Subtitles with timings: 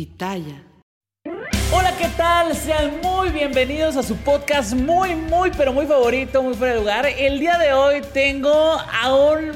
[0.00, 0.64] Pitaya.
[1.74, 2.56] Hola, ¿qué tal?
[2.56, 7.06] Sean muy bienvenidos a su podcast muy, muy, pero muy favorito, muy fuera de lugar.
[7.18, 9.52] El día de hoy tengo a un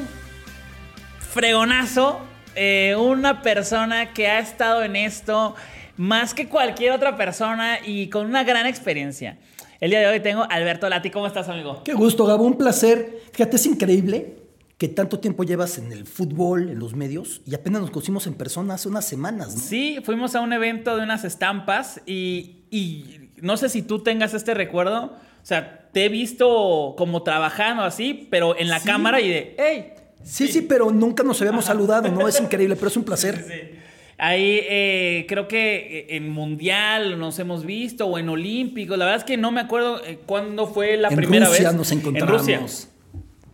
[1.18, 2.20] fregonazo,
[2.54, 5.54] eh, una persona que ha estado en esto
[5.96, 9.38] más que cualquier otra persona y con una gran experiencia.
[9.80, 11.08] El día de hoy tengo a Alberto Lati.
[11.08, 11.82] ¿Cómo estás, amigo?
[11.84, 13.22] Qué gusto, Gabo, un placer.
[13.32, 14.43] Fíjate, es increíble
[14.78, 18.34] que tanto tiempo llevas en el fútbol, en los medios, y apenas nos conocimos en
[18.34, 19.60] persona hace unas semanas, ¿no?
[19.60, 24.34] Sí, fuimos a un evento de unas estampas y, y no sé si tú tengas
[24.34, 25.04] este recuerdo.
[25.42, 28.86] O sea, te he visto como trabajando así, pero en la Sí.
[28.88, 29.92] cámara y de, ¡hey!
[30.24, 32.26] Sí, sí, pero nunca nos habíamos saludado, ¿no?
[32.26, 33.44] Es increíble, pero es un placer.
[33.46, 33.78] Sí.
[34.16, 38.96] Ahí eh, creo que en Mundial nos hemos visto o en Olímpicos.
[38.96, 41.76] La verdad es que no me acuerdo eh, cuándo fue la En primera Rusia vez.
[41.76, 42.40] nos En encontramos.
[42.40, 42.60] Rusia.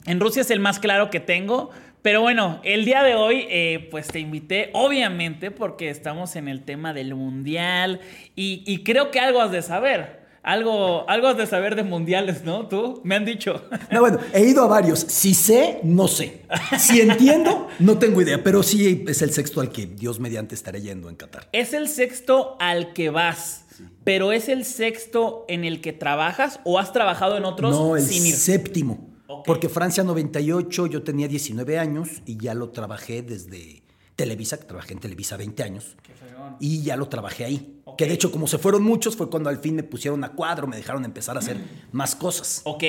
[0.07, 1.71] En Rusia es el más claro que tengo.
[2.03, 6.63] Pero bueno, el día de hoy, eh, pues te invité, obviamente, porque estamos en el
[6.63, 8.01] tema del mundial.
[8.35, 10.21] Y, y creo que algo has de saber.
[10.43, 12.67] Algo, algo has de saber de mundiales, ¿no?
[12.67, 13.63] Tú, me han dicho.
[13.93, 15.01] No, bueno, he ido a varios.
[15.01, 16.41] Si sé, no sé.
[16.79, 20.81] Si entiendo, no tengo idea, pero sí es el sexto al que Dios mediante estaré
[20.81, 21.47] yendo en Qatar.
[21.53, 23.67] Es el sexto al que vas,
[24.03, 28.03] pero es el sexto en el que trabajas o has trabajado en otros No, el
[28.03, 28.35] sin ir.
[28.35, 29.10] séptimo.
[29.45, 33.83] Porque Francia 98, yo tenía 19 años y ya lo trabajé desde
[34.17, 35.97] Televisa, que trabajé en Televisa 20 años.
[36.03, 36.57] Qué fregón.
[36.61, 37.81] Y ya lo trabajé ahí.
[37.97, 40.67] Que de hecho, como se fueron muchos, fue cuando al fin me pusieron a cuadro,
[40.67, 41.57] me dejaron empezar a hacer
[41.93, 42.61] más cosas.
[42.65, 42.85] Ok,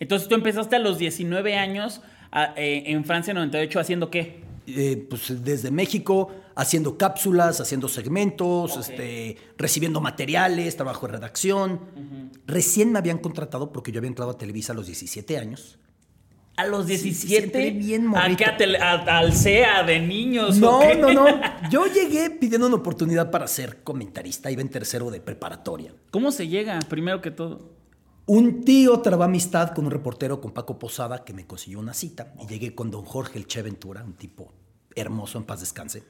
[0.00, 4.44] entonces tú empezaste a los 19 años a- eh, en Francia 98 haciendo qué?
[4.68, 11.80] Eh, pues desde México, haciendo cápsulas, haciendo segmentos, este, recibiendo materiales, trabajo de redacción.
[12.48, 15.78] Recién me habían contratado porque yo había entrado a Televisa a los 17 años.
[16.56, 18.38] A los Sí, 17, siempre bien ¿a morrito.
[18.38, 18.44] qué?
[18.46, 20.56] ¿A tele- a- al CEA de niños.
[20.58, 20.94] No, o qué?
[20.96, 21.26] no, no.
[21.70, 24.50] Yo llegué pidiendo una oportunidad para ser comentarista.
[24.50, 25.92] Iba en tercero de preparatoria.
[26.10, 27.74] ¿Cómo se llega, primero que todo?
[28.24, 32.32] Un tío trabó amistad con un reportero, con Paco Posada, que me consiguió una cita.
[32.42, 34.52] Y llegué con don Jorge, el Che Ventura, un tipo
[34.94, 36.02] hermoso, en paz descanse.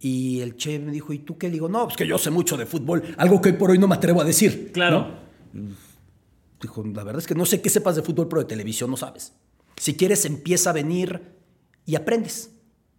[0.00, 1.46] Y el Che me dijo, ¿y tú qué?
[1.46, 3.78] Le digo, no, pues que yo sé mucho de fútbol, algo que hoy por hoy
[3.78, 4.72] no me atrevo a decir.
[4.72, 5.08] Claro.
[5.52, 5.70] ¿no?
[6.60, 8.96] Dijo, la verdad es que no sé qué sepas de fútbol, pero de televisión no
[8.96, 9.32] sabes.
[9.78, 11.36] Si quieres, empieza a venir
[11.86, 12.50] y aprendes.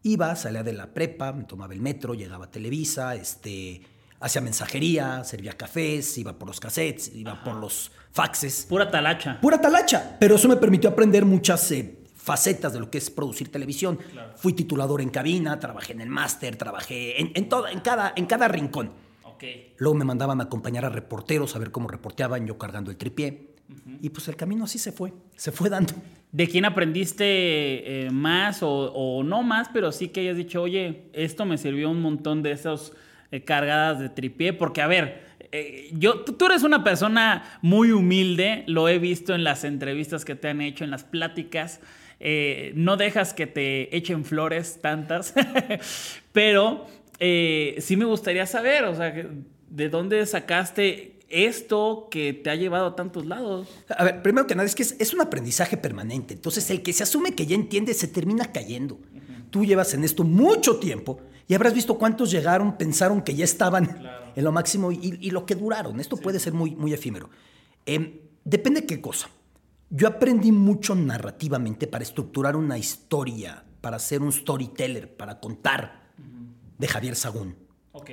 [0.02, 3.82] Iba, salía de la prepa, me tomaba el metro, llegaba a Televisa, este,
[4.22, 8.66] hacía mensajería, servía cafés, iba por los cassettes, iba por los faxes.
[8.70, 9.40] Pura talacha.
[9.42, 13.52] Pura talacha, pero eso me permitió aprender muchas eh, facetas de lo que es producir
[13.52, 14.00] televisión.
[14.38, 18.26] Fui titulador en cabina, trabajé en el máster, trabajé en, en, todo- en, cada, en
[18.26, 18.94] cada rincón.
[19.26, 19.44] Ok.
[19.78, 23.50] Luego me mandaban a acompañar a reporteros a ver cómo reporteaban, yo cargando el tripié.
[24.02, 25.94] Y pues el camino así se fue, se fue dando.
[26.32, 31.44] ¿De quién aprendiste eh, más o, no más, pero sí que hayas dicho, oye, esto
[31.44, 32.94] me sirvió un montón de esas
[33.32, 34.54] eh, cargadas de tripié?
[34.54, 39.34] Porque, a ver, eh, yo, tú, tú eres una persona muy humilde, lo he visto
[39.34, 41.82] en las entrevistas que te han hecho, en las pláticas.
[42.76, 45.34] no dejas que te echen flores tantas,
[46.32, 46.86] pero
[47.20, 49.16] sí me gustaría saber, o sea,
[49.70, 53.68] ¿de dónde sacaste esto que te ha llevado a tantos lados?
[53.90, 56.34] A ver, primero que nada, es que es, es un aprendizaje permanente.
[56.34, 59.00] Entonces, el que se asume que ya entiende se termina cayendo.
[59.50, 64.04] Tú llevas en esto mucho tiempo y habrás visto cuántos llegaron, pensaron que ya estaban
[64.36, 66.00] en lo máximo y, y lo que duraron.
[66.00, 67.30] Esto puede ser muy, muy efímero.
[67.86, 69.30] Em, depende de qué cosa.
[69.90, 76.12] Yo aprendí mucho narrativamente para estructurar una historia, para ser un storyteller, para contar
[76.78, 77.56] de Javier Sagún.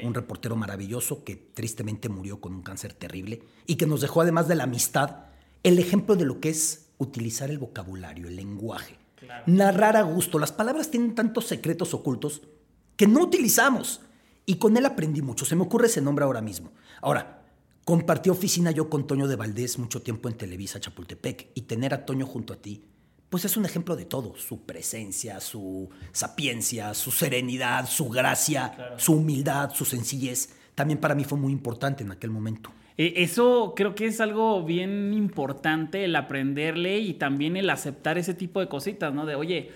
[0.03, 4.49] Un reportero maravilloso que tristemente murió con un cáncer terrible y que nos dejó, además
[4.49, 5.27] de la amistad,
[5.63, 8.99] el ejemplo de lo que es utilizar el vocabulario, el lenguaje.
[9.47, 10.39] narrar a gusto.
[10.39, 12.43] Las palabras tienen tantos secretos ocultos
[12.97, 14.01] que no utilizamos.
[14.45, 15.45] Y con él aprendí mucho.
[15.45, 16.73] Se me ocurre ese nombre ahora mismo.
[17.03, 17.43] Ahora,
[17.85, 22.07] compartí oficina yo con Toño de Valdés mucho tiempo en Televisa Chapultepec y tener a
[22.07, 22.85] Toño junto a ti,
[23.31, 24.37] pues es un ejemplo de todo.
[24.37, 30.55] Su presencia, su sapiencia, su serenidad, su gracia, su humildad, su sencillez.
[30.75, 32.71] También para mí fue muy importante en aquel momento.
[32.99, 38.35] Eh, Eso creo que es algo bien importante, el aprenderle y también el aceptar ese
[38.35, 39.27] tipo de cositas, ¿no?
[39.27, 39.71] De, oye,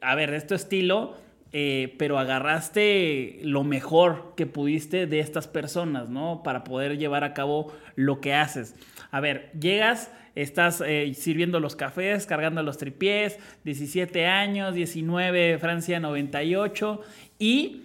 [0.00, 1.14] a ver, de este estilo,
[1.52, 6.42] eh, pero agarraste lo mejor que pudiste de estas personas, ¿no?
[6.42, 8.74] Para poder llevar a cabo lo que haces.
[9.10, 16.00] A ver, llegas, estás eh, sirviendo los cafés, cargando los tripiés, 17 años, 19, Francia
[16.00, 17.00] 98,
[17.38, 17.82] y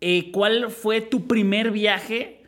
[0.00, 2.42] eh, ¿cuál fue tu primer viaje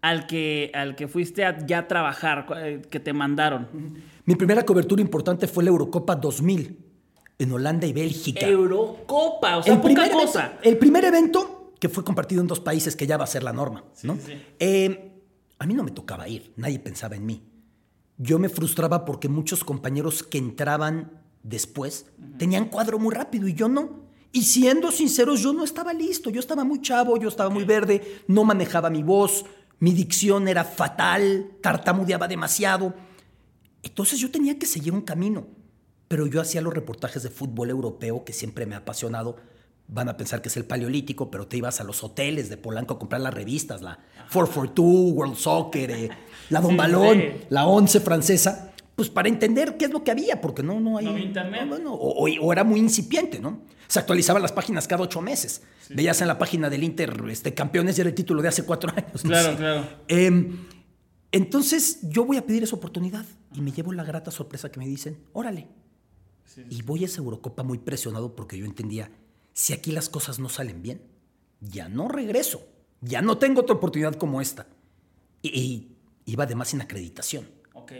[0.00, 3.68] al que, al que fuiste a ya trabajar, eh, que te mandaron?
[4.24, 6.78] Mi primera cobertura importante fue la Eurocopa 2000
[7.38, 8.46] en Holanda y Bélgica.
[8.46, 10.46] Eurocopa, o sea, el poca primer cosa.
[10.46, 13.42] Evento, el primer evento que fue compartido en dos países, que ya va a ser
[13.42, 14.16] la norma, ¿no?
[14.16, 14.32] sí.
[14.58, 15.10] Eh,
[15.58, 17.42] a mí no me tocaba ir, nadie pensaba en mí.
[18.16, 22.06] Yo me frustraba porque muchos compañeros que entraban después
[22.38, 24.04] tenían cuadro muy rápido y yo no.
[24.32, 28.22] Y siendo sinceros, yo no estaba listo, yo estaba muy chavo, yo estaba muy verde,
[28.26, 29.44] no manejaba mi voz,
[29.78, 32.94] mi dicción era fatal, tartamudeaba demasiado.
[33.82, 35.46] Entonces yo tenía que seguir un camino.
[36.08, 39.36] Pero yo hacía los reportajes de fútbol europeo que siempre me ha apasionado.
[39.86, 42.94] Van a pensar que es el paleolítico, pero te ibas a los hoteles de Polanco
[42.94, 43.98] a comprar las revistas, la
[44.32, 46.08] 442, World Soccer, eh,
[46.50, 47.26] la Don Sí, Balón, sí.
[47.50, 51.04] la 11 francesa, pues para entender qué es lo que había, porque no, no hay.
[51.04, 51.62] No internet.
[51.64, 53.60] no, bueno, o, o- era muy incipiente, ¿no?
[53.86, 55.62] Se actualizaban las páginas cada ocho meses.
[55.90, 58.90] Veías en la página del Inter este, campeones y era el título de hace cuatro
[58.96, 59.22] años.
[59.22, 59.56] no Claro, sé.
[59.56, 59.86] claro.
[60.08, 60.56] Em,
[61.30, 64.86] entonces yo voy a pedir esa oportunidad y me llevo la grata sorpresa que me
[64.86, 65.68] dicen, órale.
[66.70, 69.10] Y voy a esa Eurocopa muy presionado porque yo entendía,
[69.54, 71.00] si aquí las cosas no salen bien,
[71.60, 72.68] ya no regreso,
[73.00, 74.66] ya no tengo otra oportunidad como esta.
[75.40, 75.96] Y, y
[76.26, 77.48] iba además sin acreditación.
[77.72, 77.92] Ok.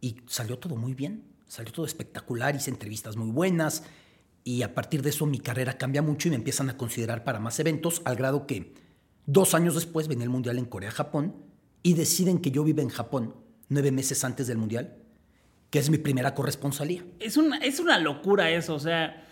[0.00, 3.82] Y salió todo muy bien, salió todo espectacular, hice entrevistas muy buenas
[4.44, 7.40] y a partir de eso mi carrera cambia mucho y me empiezan a considerar para
[7.40, 8.72] más eventos, al grado que
[9.26, 11.34] dos años después venía el Mundial en Corea-Japón
[11.82, 13.34] y deciden que yo viva en Japón
[13.68, 14.96] nueve meses antes del Mundial,
[15.70, 17.04] que es mi primera corresponsalía.
[17.18, 19.26] Es una, es una locura eso, o sea,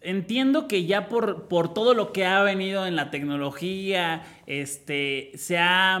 [0.00, 5.58] entiendo que ya por, por todo lo que ha venido en la tecnología, este, se
[5.58, 6.00] ha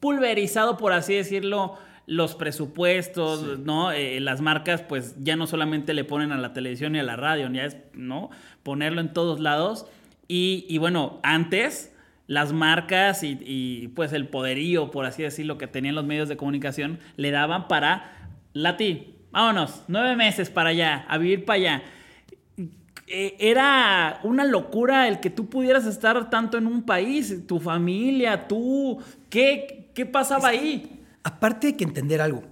[0.00, 3.92] pulverizado, por así decirlo, los presupuestos, ¿no?
[3.92, 7.16] Eh, las marcas, pues ya no solamente le ponen a la televisión y a la
[7.16, 8.30] radio, ya es, ¿no?
[8.62, 9.86] Ponerlo en todos lados.
[10.26, 11.94] Y, y bueno, antes
[12.26, 16.36] las marcas y, y, pues el poderío, por así decirlo, que tenían los medios de
[16.36, 21.82] comunicación, le daban para Lati, vámonos, nueve meses para allá, a vivir para allá.
[23.14, 28.48] Eh, Era una locura el que tú pudieras estar tanto en un país, tu familia,
[28.48, 28.98] tú,
[29.28, 31.04] ¿qué, qué pasaba ahí?
[31.22, 32.42] Aparte hay que entender algo,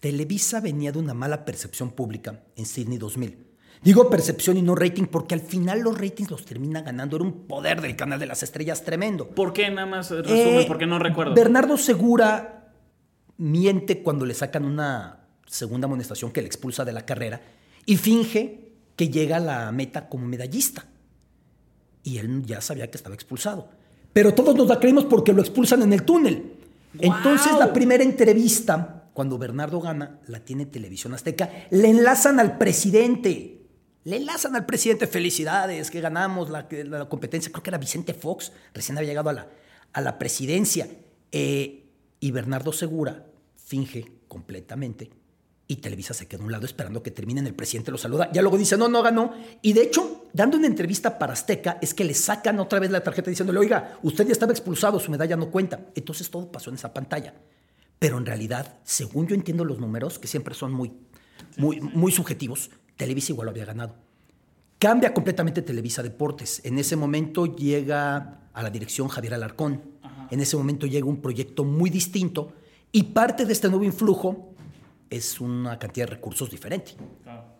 [0.00, 3.46] Televisa venía de una mala percepción pública en Sydney 2000.
[3.82, 7.16] Digo percepción y no rating porque al final los ratings los termina ganando.
[7.16, 9.28] Era un poder del canal de las estrellas tremendo.
[9.28, 9.70] ¿Por qué?
[9.70, 11.34] Nada más resumen, Eh, porque no recuerdo.
[11.34, 12.72] Bernardo Segura
[13.36, 17.40] miente cuando le sacan una segunda amonestación que le expulsa de la carrera
[17.86, 18.69] y finge
[19.00, 20.84] que llega a la meta como medallista.
[22.02, 23.70] Y él ya sabía que estaba expulsado.
[24.12, 26.52] Pero todos nos la creímos porque lo expulsan en el túnel.
[26.98, 33.62] Entonces la primera entrevista, cuando Bernardo gana, la tiene Televisión Azteca, le enlazan al presidente.
[34.04, 37.50] Le enlazan al presidente, felicidades, que ganamos la, la competencia.
[37.50, 39.48] Creo que era Vicente Fox, recién había llegado a la,
[39.94, 40.90] a la presidencia.
[41.32, 41.86] Eh,
[42.20, 43.24] y Bernardo Segura
[43.56, 45.19] finge completamente
[45.70, 48.42] y Televisa se queda a un lado esperando que terminen, el presidente lo saluda, ya
[48.42, 49.32] luego dice, no, no ganó.
[49.62, 53.04] Y de hecho, dando una entrevista para Azteca, es que le sacan otra vez la
[53.04, 55.86] tarjeta diciéndole, oiga, usted ya estaba expulsado, su medalla no cuenta.
[55.94, 57.34] Entonces todo pasó en esa pantalla.
[58.00, 60.92] Pero en realidad, según yo entiendo los números, que siempre son muy,
[61.56, 63.94] muy, muy subjetivos, Televisa igual lo había ganado.
[64.80, 66.62] Cambia completamente Televisa Deportes.
[66.64, 69.82] En ese momento llega a la dirección Javier Alarcón.
[70.32, 72.54] En ese momento llega un proyecto muy distinto
[72.90, 74.49] y parte de este nuevo influjo
[75.10, 76.92] es una cantidad de recursos diferente.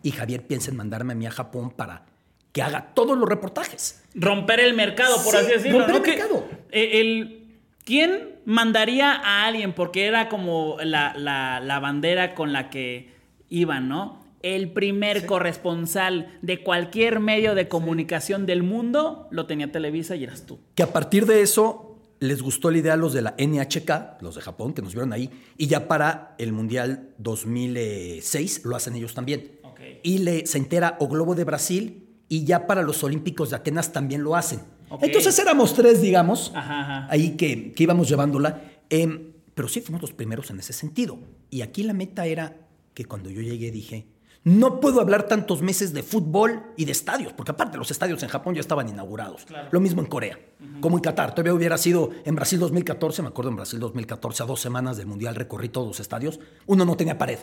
[0.03, 2.05] Y Javier piensa en mandarme a mí a Japón para
[2.51, 4.03] que haga todos los reportajes.
[4.15, 5.79] Romper el mercado, por Sí, así decirlo.
[5.79, 5.97] romper ¿no?
[5.97, 6.45] el Que, mercado.
[6.71, 7.37] eh, el,
[7.85, 9.73] ¿Quién mandaría a alguien?
[9.73, 13.13] Porque era como la, la- la bandera con la que
[13.49, 14.21] iban, ¿no?
[14.43, 20.45] El primer corresponsal de cualquier medio de comunicación del mundo lo tenía Televisa y eras
[20.45, 20.59] tú.
[20.75, 21.90] Que a partir de eso
[22.21, 25.11] les gustó la idea a los de la NHK, los de Japón, que nos vieron
[25.11, 29.59] ahí, y ya para el Mundial 2006 lo hacen ellos también.
[30.03, 33.91] Y le, se entera o Globo de Brasil y ya para los Olímpicos de Atenas
[33.91, 34.59] también lo hacen.
[35.01, 37.07] Entonces éramos tres, digamos, Ajá, ajá.
[37.09, 38.61] ahí que, que íbamos llevándola.
[38.89, 41.17] Em, pero sí fuimos los primeros en ese sentido.
[41.49, 44.05] Y aquí la meta era que cuando yo llegué dije,
[44.43, 48.29] no puedo hablar tantos meses de fútbol y de estadios, porque aparte los estadios en
[48.29, 49.45] Japón ya estaban inaugurados.
[49.69, 50.39] Lo mismo en Corea,
[50.79, 51.31] como en Qatar.
[51.31, 55.05] Todavía hubiera sido en Brasil 2014, me acuerdo en Brasil 2014, a dos semanas del
[55.05, 57.39] Mundial recorrí todos los estadios, uno no tenía pared.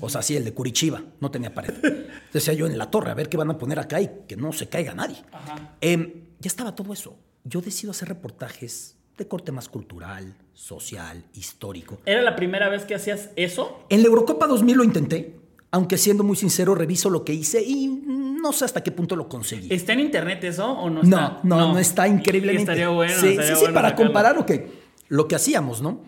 [0.00, 1.74] O sea, sí, el de Curitiba no tenía pared.
[2.32, 4.52] Decía yo en la torre, a ver qué van a poner acá y que no
[4.52, 5.22] se caiga nadie.
[5.80, 7.16] Em, ya estaba todo eso.
[7.44, 12.00] Yo decido hacer reportajes de corte más cultural, social, histórico.
[12.06, 13.84] ¿Era la primera vez que hacías eso?
[13.88, 15.37] En la Eurocopa 2000 lo intenté,
[15.70, 19.28] aunque siendo muy sincero, reviso lo que hice y no sé hasta qué punto lo
[19.28, 19.68] conseguí.
[19.72, 21.40] ¿Está en internet eso o no No, está?
[21.42, 22.62] no, no, está increíblemente.
[22.72, 23.14] Estaría bueno.
[23.20, 24.06] Sí, estaría sí, sí, bueno para sacarlo.
[24.06, 24.70] comparar lo que,
[25.08, 26.00] lo que hacíamos, ¿no?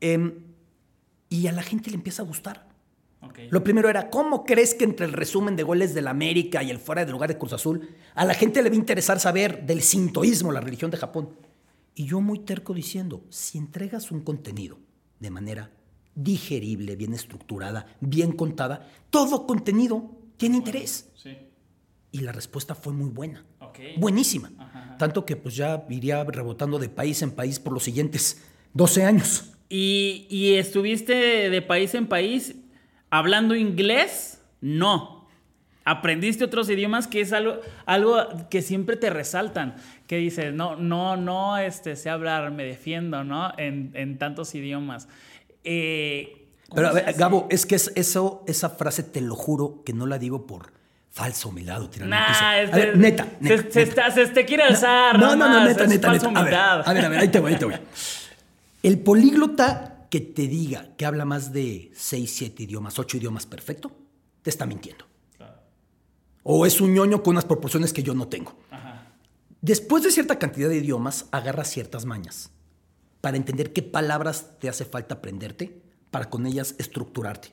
[0.00, 0.34] Em,
[1.28, 2.68] y a la gente le empieza a gustar.
[3.50, 6.78] Lo primero era, ¿cómo crees que entre el resumen de goles del América y el
[6.78, 9.82] fuera de lugar de Cruz Azul, a la gente le va a interesar saber del
[9.82, 11.30] sintoísmo, la religión de Japón?
[11.94, 14.78] Y yo muy terco diciendo, si entregas un contenido
[15.20, 15.70] de manera
[16.18, 21.10] digerible, bien estructurada, bien contada, todo contenido tiene interés.
[21.14, 21.36] Sí.
[22.10, 23.44] Y la respuesta fue muy buena.
[23.60, 23.78] Ok.
[23.98, 24.50] Buenísima.
[24.98, 28.42] Tanto que pues ya iría rebotando de país en país por los siguientes
[28.74, 29.52] 12 años.
[29.68, 31.14] ¿Y, y estuviste
[31.50, 32.56] de país en país
[33.10, 34.40] hablando inglés?
[34.60, 35.28] No.
[35.84, 38.16] Aprendiste otros idiomas que es algo, algo
[38.50, 39.76] que siempre te resaltan.
[40.06, 43.52] Que dices, no, no, no este, sé hablar, me defiendo, ¿no?
[43.56, 45.08] En, en tantos idiomas.
[45.64, 47.12] Eh, ¿cómo Pero a ver?
[47.14, 50.72] Gabo, es que es- eso, esa frase te lo juro que no la digo por
[51.10, 52.40] falsa humildad o tirarme al piso.
[52.40, 54.06] Nah, A ver, neta, se, neta, se neta.
[54.06, 55.18] está- se te quiere alzar.
[55.18, 56.28] No, no, no, neta, es neta, neta.
[56.28, 57.74] A ver, a ver, a ver, ahí te voy, ahí te voy.
[58.82, 63.90] El políglota que te diga que habla más de 6, 7 idiomas, 8 idiomas perfecto,
[64.42, 65.04] te está mintiendo.
[66.44, 68.56] O es un ñoño con unas proporciones que yo no tengo.
[69.60, 72.50] Después de cierta cantidad de idiomas, agarras ciertas mañas
[73.20, 77.52] para entender qué palabras te hace falta aprenderte para con ellas estructurarte.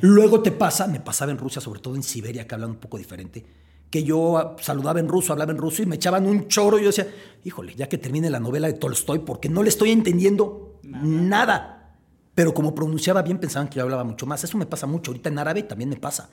[0.00, 2.98] Luego te pasa, me pasaba en Rusia, sobre todo en Siberia, que hablan un poco
[2.98, 3.44] diferente,
[3.88, 6.82] que yo ah, saludaba en ruso, hablaba en ruso y me echaban un choro y
[6.82, 7.08] yo decía,
[7.44, 11.94] híjole, ya que termine la novela de Tolstoy, porque no le estoy entendiendo nada.
[12.34, 14.44] Pero como pronunciaba bien, pensaban que yo hablaba mucho más.
[14.44, 15.10] Eso me pasa mucho.
[15.10, 16.28] Ahorita en árabe también me pasa.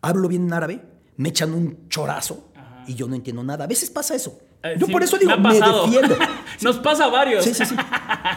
[0.00, 0.82] Hablo bien en árabe,
[1.16, 2.52] me echan un chorazo
[2.88, 3.64] y yo no entiendo nada.
[3.64, 4.40] A veces pasa eso.
[4.62, 6.16] Eh, Yo sí, por eso digo, me me, defiendo.
[6.62, 7.44] Nos pasa a varios.
[7.44, 7.76] Sí, sí, sí.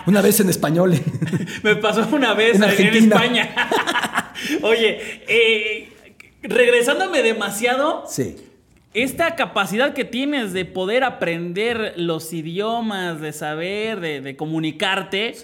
[0.06, 0.94] Una vez en español.
[1.64, 2.64] Me pasó una vez En.
[2.96, 3.56] España.
[4.62, 5.94] Oye, eh,
[6.44, 8.36] regresándome demasiado, Sí.
[8.94, 15.36] esta capacidad que tienes de poder aprender los idiomas, de saber, de, de comunicarte.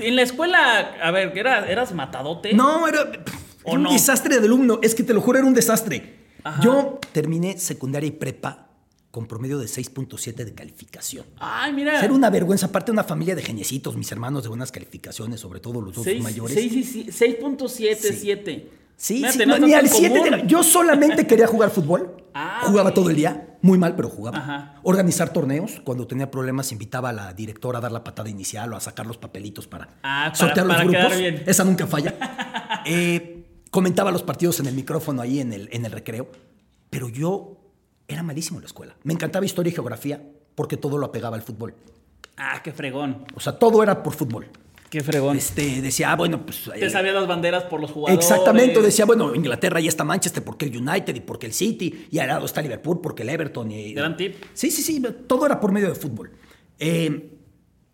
[0.00, 2.54] En la escuela, a ver, ¿eras, eras matadote?
[2.54, 3.92] No, era, ¿O era un no?
[3.92, 4.80] desastre de alumno.
[4.82, 6.23] Es que te lo juro, era un desastre.
[6.44, 6.62] Ajá.
[6.62, 8.68] Yo terminé secundaria y prepa
[9.10, 11.24] con promedio de 6.7 de calificación.
[11.38, 12.00] Ay, mira.
[12.04, 15.60] Era una vergüenza, aparte de una familia de geniecitos, mis hermanos de buenas calificaciones, sobre
[15.60, 16.54] todo los dos mayores.
[16.54, 18.68] seis y si- 6.77.
[18.96, 20.18] Sí, sí, tenemos no, ni al en 7.
[20.18, 20.46] común.
[20.48, 22.22] Yo solamente quería jugar fútbol.
[22.34, 24.38] Ah, jugaba todo el día, muy mal, pero jugaba.
[24.38, 24.74] Ajá.
[24.82, 25.80] Organizar torneos.
[25.84, 29.06] Cuando tenía problemas, invitaba a la directora a dar la patada inicial o a sacar
[29.06, 31.06] los papelitos para Ah, para- sortear los para grupos.
[31.06, 31.42] quedar bien.
[31.46, 32.14] Esa nunca falla.
[32.86, 33.33] Eh,
[33.74, 36.28] comentaba los partidos en el micrófono ahí en el, en el recreo.
[36.90, 37.56] Pero yo
[38.06, 38.94] era malísimo en la escuela.
[39.02, 40.22] Me encantaba historia y geografía
[40.54, 41.74] porque todo lo apegaba al fútbol.
[42.36, 43.24] Ah, qué fregón.
[43.34, 44.46] O sea, todo era por fútbol.
[44.90, 45.36] Qué fregón.
[45.36, 46.70] Este, decía, ah, bueno, pues.
[46.72, 48.24] Te eh, las banderas por los jugadores.
[48.24, 52.20] Exactamente, decía, bueno, Inglaterra ya está Manchester porque el United y porque el City, y
[52.20, 53.72] al lado está Liverpool porque el Everton.
[53.72, 54.36] Y, Gran tip.
[54.52, 56.30] Sí, sí, sí, todo era por medio de fútbol.
[56.78, 57.28] Eh,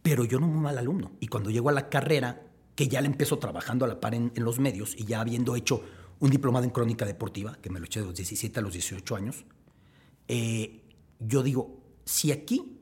[0.03, 1.13] pero yo no muy mal alumno.
[1.21, 2.43] Y cuando llego a la carrera,
[2.81, 5.55] que ya le empezó trabajando a la par en, en los medios y ya habiendo
[5.55, 5.83] hecho
[6.19, 9.17] un diplomado en crónica deportiva, que me lo eché de los 17 a los 18
[9.17, 9.45] años,
[10.29, 10.81] eh,
[11.19, 12.79] yo digo, si aquí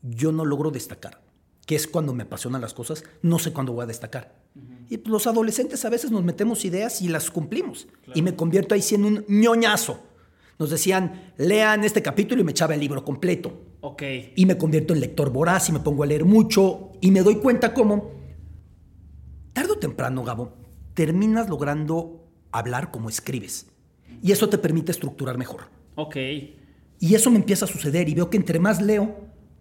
[0.00, 1.20] yo no logro destacar,
[1.66, 4.40] que es cuando me apasionan las cosas, no sé cuándo voy a destacar.
[4.88, 7.88] Y pues, los adolescentes a veces nos metemos ideas y las cumplimos.
[8.14, 10.00] Y me convierto ahí sí en un ñoñazo.
[10.58, 13.52] Nos decían, lean este capítulo y me echaba el libro completo.
[13.82, 14.02] Ok.
[14.34, 17.36] Y me convierto en lector voraz y me pongo a leer mucho y me doy
[17.36, 18.16] cuenta cómo,
[19.56, 20.52] tarde o temprano, Gabo,
[20.92, 23.66] terminas logrando hablar como escribes.
[24.22, 25.70] Y eso te permite estructurar mejor.
[25.94, 26.14] Ok.
[27.00, 29.16] Y eso me empieza a suceder y veo que entre más leo,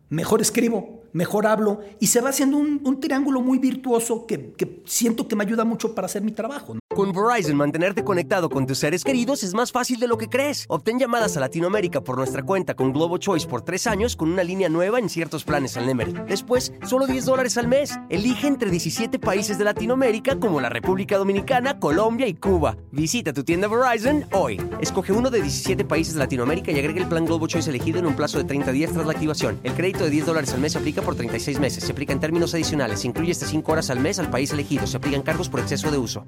[0.10, 4.54] mejor escribo, mejor hablo y se va haciendo un, un triángulo muy virtuoso que,
[4.86, 6.76] siento que me ayuda mucho para hacer mi trabajo.
[6.94, 10.66] Con Verizon, mantenerte conectado con tus seres queridos es más fácil de lo que crees.
[10.70, 14.44] Obtén llamadas a Latinoamérica por nuestra cuenta con Globo Choice por tres años con una
[14.44, 16.14] línea nueva en ciertos planes al Nemery.
[16.28, 17.98] Después, solo 10 dólares al mes.
[18.10, 22.78] Elige entre 17 países de Latinoamérica como la República Dominicana, Colombia y Cuba.
[22.92, 24.62] Visita tu tienda Verizon hoy.
[24.80, 28.06] Escoge uno de 17 países de Latinoamérica y agrega el plan Globo Choice elegido en
[28.06, 29.60] un plazo de 30 días tras la activación.
[29.64, 31.84] El crédito de 10 dólares al mes aplica por 36 meses.
[31.84, 33.00] Se aplica en términos adicionales.
[33.02, 34.86] Se incluye hasta 5 horas al mes al país elegido.
[34.88, 36.26] Se aplican cargos por exceso de uso.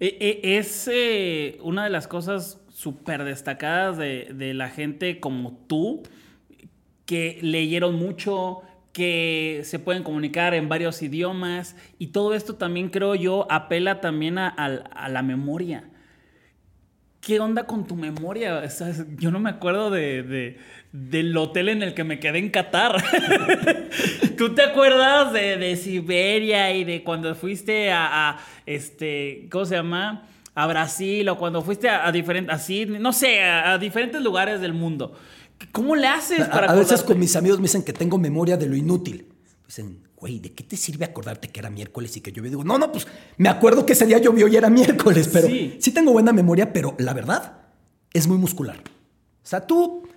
[0.00, 6.02] E- e- Es eh, una de las cosas súper destacadas de, la gente como tú,
[7.04, 13.14] que leyeron mucho, que se pueden comunicar en varios idiomas, y todo esto también creo
[13.16, 15.90] yo apela también a, la memoria.
[17.20, 18.62] ¿Qué onda con tu memoria?
[19.16, 20.58] Yo no me acuerdo de-
[20.98, 22.96] del hotel en el que me quedé en Qatar.
[24.36, 29.76] ¿Tú te acuerdas de, de Siberia y de cuando fuiste a, a, este, ¿cómo se
[29.76, 30.26] llama?
[30.54, 34.60] A Brasil o cuando fuiste a, a diferentes, así, no sé, a, a diferentes lugares
[34.60, 35.14] del mundo.
[35.72, 37.06] ¿Cómo le haces A, para a veces acordarte?
[37.12, 39.26] con mis amigos me dicen que tengo memoria de lo inútil.
[39.66, 42.50] Dicen, güey, ¿de qué te sirve acordarte que era miércoles y que llovió?
[42.50, 45.76] Digo, no, no, pues me acuerdo que ese día llovió y era miércoles, pero Sí.
[45.80, 47.58] sí, tengo buena memoria, pero la verdad
[48.12, 48.76] es muy muscular.
[48.78, 50.08] O sea, tú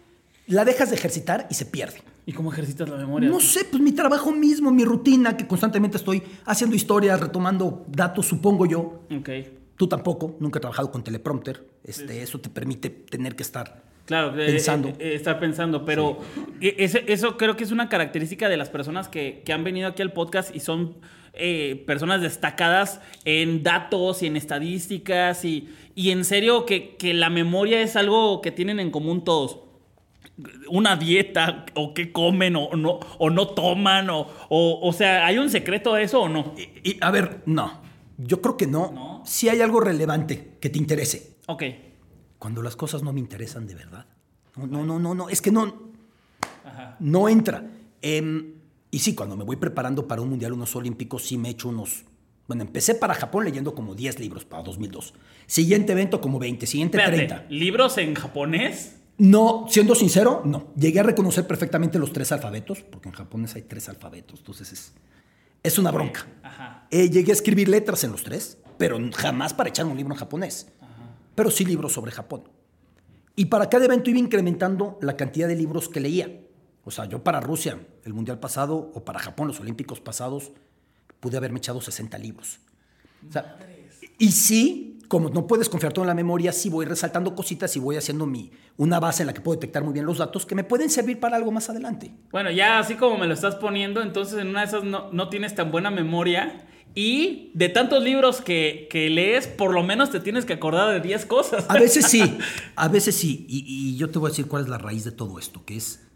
[0.48, 2.02] la dejas de ejercitar y se pierde.
[2.26, 3.30] ¿Y cómo ejercitas la memoria?
[3.30, 8.28] No sé, pues mi trabajo mismo, mi rutina, que constantemente estoy haciendo historias, retomando datos,
[8.28, 9.02] supongo yo.
[9.18, 9.30] Ok.
[9.76, 11.66] Tú tampoco, nunca he trabajado con teleprompter.
[11.84, 14.90] Este, Eso te permite tener que estar Claro, eh, pensando.
[14.90, 16.20] eh, eh, estar pensando, pero
[16.60, 16.76] e-
[17.08, 20.14] eso creo que es una característica de las personas que, que han venido aquí al
[20.14, 20.98] podcast y son
[21.34, 27.30] eh, personas destacadas en datos y en estadísticas y, y en serio que, que la
[27.30, 29.60] memoria es algo que tienen en común todos.
[30.70, 35.38] Una dieta, o qué comen, o no, o no toman, o, o, o sea, ¿hay
[35.38, 36.54] un secreto a eso o no?
[36.84, 37.82] Y, a ver, no.
[38.18, 38.92] Yo creo que no.
[38.92, 39.24] ¿No?
[39.26, 41.38] Si hay algo relevante que te interese.
[41.48, 41.64] Ok.
[42.38, 44.06] Cuando las cosas no me interesan de verdad.
[44.56, 45.30] No, no, no, no, no.
[45.30, 45.92] Es que no.
[46.64, 46.98] Ajá.
[47.00, 47.66] No entra.
[48.02, 48.54] Em,
[48.92, 52.04] y sí, cuando me voy preparando para un mundial, unos olímpicos, sí me echo unos.
[52.48, 55.14] Bueno, empecé para Japón leyendo como 10 libros para 2002.
[55.48, 56.66] Siguiente evento, como 20.
[56.66, 57.46] Siguiente, Espérate, 30.
[57.50, 59.01] ¿libros en japonés?
[59.22, 60.74] No, siendo sincero, no.
[60.76, 64.40] Llegué a reconocer perfectamente los tres alfabetos, porque en japonés hay tres alfabetos.
[64.40, 64.94] Entonces es,
[65.62, 66.26] es una bronca.
[66.42, 66.88] Ajá.
[66.90, 70.20] Eh, llegué a escribir letras en los tres, pero jamás para echar un libro en
[70.20, 70.70] japonés.
[71.36, 72.50] Pero sí libros sobre Japón.
[73.36, 76.42] Y para cada evento iba incrementando la cantidad de libros que leía.
[76.84, 80.52] O sea, yo para Rusia, el Mundial pasado, o para Japón, los Olímpicos pasados,
[81.20, 82.60] pude haberme echado 60 libros.
[83.30, 83.60] O sea,
[84.18, 87.80] y sí, como no puedes confiar todo en la memoria, sí voy resaltando cositas y
[87.80, 90.56] voy haciendo mi, una base en la que puedo detectar muy bien los datos que
[90.56, 92.14] me pueden servir para algo más adelante.
[92.32, 95.28] Bueno, ya así como me lo estás poniendo, entonces en una de esas no, no
[95.28, 96.66] tienes tan buena memoria.
[96.96, 101.06] Y de tantos libros que, que lees, por lo menos te tienes que acordar de
[101.06, 101.66] 10 cosas.
[101.68, 102.38] A veces sí,
[102.78, 103.46] a veces sí.
[103.50, 105.76] Y, y yo te voy a decir cuál es la raíz de todo esto, que
[105.76, 106.08] es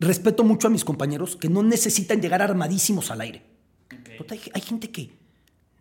[0.00, 3.44] respeto mucho a mis compañeros que no necesitan llegar armadísimos al aire.
[4.54, 5.25] Hay gente que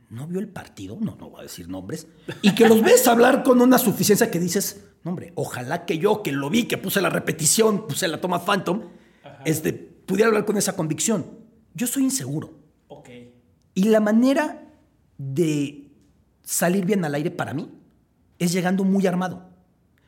[0.09, 2.07] no vio el partido, no, no voy a decir nombres,
[2.41, 6.23] y que los ves hablar con una suficiencia que dices, no, hombre, ojalá que yo,
[6.23, 8.81] que lo vi, que puse la repetición, puse la toma Phantom,
[9.45, 11.25] este, pudiera hablar con esa convicción.
[11.73, 12.53] Yo soy inseguro.
[12.87, 13.09] Ok.
[13.73, 14.63] Y la manera
[15.17, 15.91] de
[16.43, 17.69] salir bien al aire para mí
[18.39, 19.49] es llegando muy armado.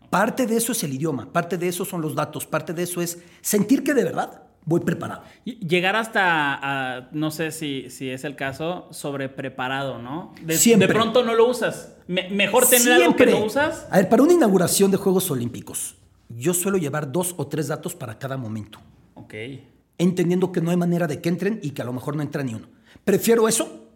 [0.10, 3.02] Parte de eso es el idioma, parte de eso son los datos, parte de eso
[3.02, 5.24] es sentir que de verdad voy preparado.
[5.46, 10.36] Llegar hasta, a- no sé si, si es el caso, sobre preparado, ¿no?
[10.44, 10.88] De, Siempre.
[10.90, 11.96] de pronto no lo usas.
[12.08, 13.88] Me- mejor tener algo que no usas.
[13.90, 15.96] A ver, para una inauguración de Juegos Olímpicos,
[16.30, 18.80] yo suelo llevar dos o tres datos para cada momento,
[19.16, 19.34] Ok.
[19.98, 22.44] entendiendo que no hay manera de que entren y que a lo mejor no entra
[22.44, 22.68] ni uno.
[23.06, 23.88] Prefiero eso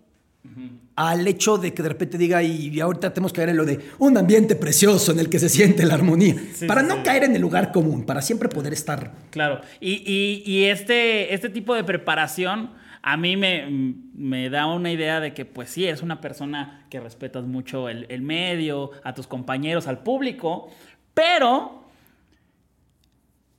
[0.95, 3.79] al hecho de que de repente diga, y ahorita tenemos que caer en lo de
[3.99, 7.01] un ambiente precioso en el que se siente la armonía, Sí, para sí, no sí.
[7.03, 9.61] caer en el lugar común, para siempre poder estar Claro.
[9.79, 12.71] Y, y- y este, este tipo de preparación
[13.03, 13.65] a mí me,
[14.13, 18.05] me da una idea de que, pues sí, eres una persona que respetas mucho el,
[18.09, 20.69] el medio, a tus compañeros, al público,
[21.15, 21.85] pero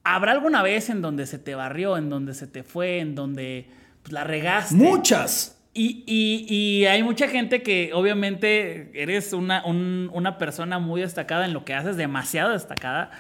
[0.05, 3.67] ¿habrá alguna vez en donde se te barrió, en donde se te fue, en donde
[4.03, 4.75] pues, la regaste?
[4.75, 5.59] muchas.
[5.75, 11.47] Y, y- y hay mucha gente que obviamente eres una, un- una persona muy destacada
[11.47, 13.11] en lo que haces, demasiado destacada,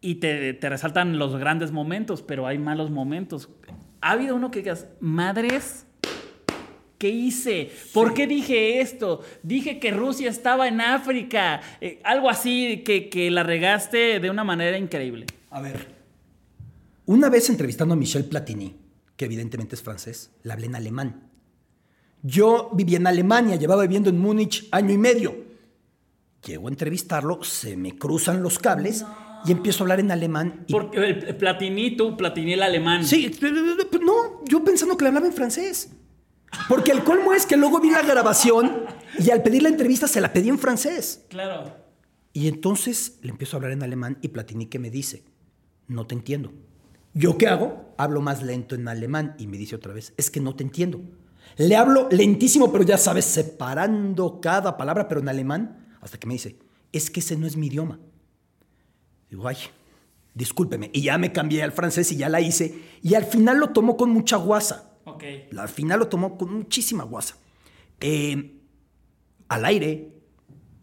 [0.00, 3.48] y te, te resaltan los grandes momentos, pero hay malos momentos.
[4.00, 5.86] ¿Ha habido uno que digas, madres,
[6.98, 7.70] ¿qué hice?
[7.94, 9.22] ¿Por qué dije esto?
[9.44, 14.42] Dije que Rusia estaba en África, Eh, algo así que, que la regaste de una
[14.42, 15.26] manera increíble.
[15.50, 15.86] A ver,
[17.06, 18.76] Una vez entrevistando a Michel Platini,
[19.16, 21.29] que evidentemente es francés, le hablé en alemán.
[22.22, 25.36] Yo vivía en Alemania, llevaba viviendo en Múnich año y medio.
[26.44, 29.04] Llego a entrevistarlo, se me cruzan los cables
[29.44, 30.64] y empiezo a hablar en alemán.
[30.66, 30.72] Y...
[30.72, 33.04] Porque el Platini, tú, Platini el alemán.
[33.04, 33.30] Sí,
[34.02, 35.90] no, yo pensando que le hablaba en francés.
[36.68, 38.84] Porque el colmo es que luego vi la grabación
[39.18, 41.24] y al pedir la entrevista se la pedí en francés.
[41.28, 41.76] Claro.
[42.32, 45.24] Y entonces le empiezo a hablar en alemán y Platini que me dice,
[45.88, 46.52] no te entiendo.
[47.14, 47.94] ¿Yo qué hago?
[47.98, 51.00] Hablo más lento en alemán y me dice otra vez, es que no te entiendo.
[51.56, 56.34] Le hablo lentísimo, pero ya sabes, separando cada palabra, pero en alemán, hasta que me
[56.34, 56.58] dice,
[56.92, 57.98] es que ese no es mi idioma.
[59.28, 59.56] Digo, ay,
[60.34, 60.90] discúlpeme.
[60.92, 62.82] Y ya me cambié al francés y ya la hice.
[63.02, 64.92] Y al final lo tomó con mucha guasa.
[65.04, 65.24] Ok.
[65.56, 67.36] Al final lo tomó con muchísima guasa.
[68.00, 68.60] Eh,
[69.48, 70.20] al aire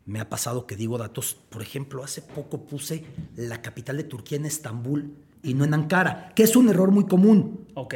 [0.05, 1.35] me ha pasado que digo datos.
[1.49, 3.03] Por ejemplo, hace poco puse
[3.35, 7.05] la capital de Turquía en Estambul y no en Ankara, que es un error muy
[7.05, 7.67] común.
[7.75, 7.95] Ok.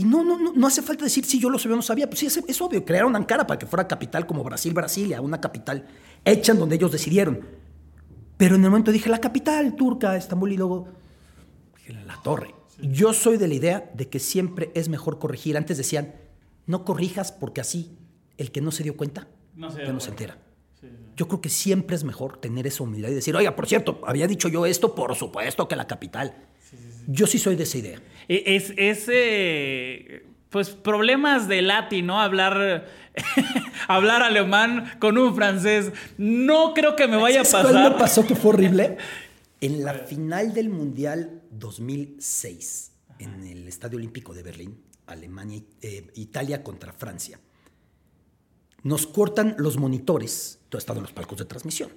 [0.00, 2.08] Y no, no, no, no hace falta decir si yo lo sabía o no sabía.
[2.08, 2.82] Pues sí, es, es, obvio.
[2.86, 5.86] Crearon Ankara para que fuera capital como Brasil, Brasilia, una capital
[6.24, 7.40] hecha en donde ellos decidieron.
[8.38, 10.88] Pero en el momento dije la capital turca, Estambul, y luego
[11.76, 12.54] dije la torre.
[12.80, 15.58] Yo soy de la idea de que siempre es mejor corregir.
[15.58, 16.14] Antes decían,
[16.64, 17.98] no corrijas porque así
[18.38, 20.38] el que no se dio cuenta No se ya no se entera.
[21.14, 24.26] Yo creo que siempre es mejor tener esa humildad y decir, oiga, por cierto, había
[24.26, 26.34] dicho yo esto, por supuesto que la capital.
[27.06, 28.00] Yo sí soy de esa idea.
[28.30, 32.20] E- Es, es eh, pues problemas de latín, ¿no?
[32.20, 32.86] Hablar,
[33.88, 35.90] hablar alemán con un francés.
[36.16, 37.92] No creo que me vaya a ¿Sabes cuál pasar.
[37.92, 38.96] me pasó que fue horrible?
[39.62, 46.62] En la final del Mundial 2006, en el Estadio Olímpico de Berlín, Alemania, eh, Italia
[46.62, 47.38] contra Francia,
[48.82, 51.90] nos cortan los monitores, todo estado en los palcos de transmisión.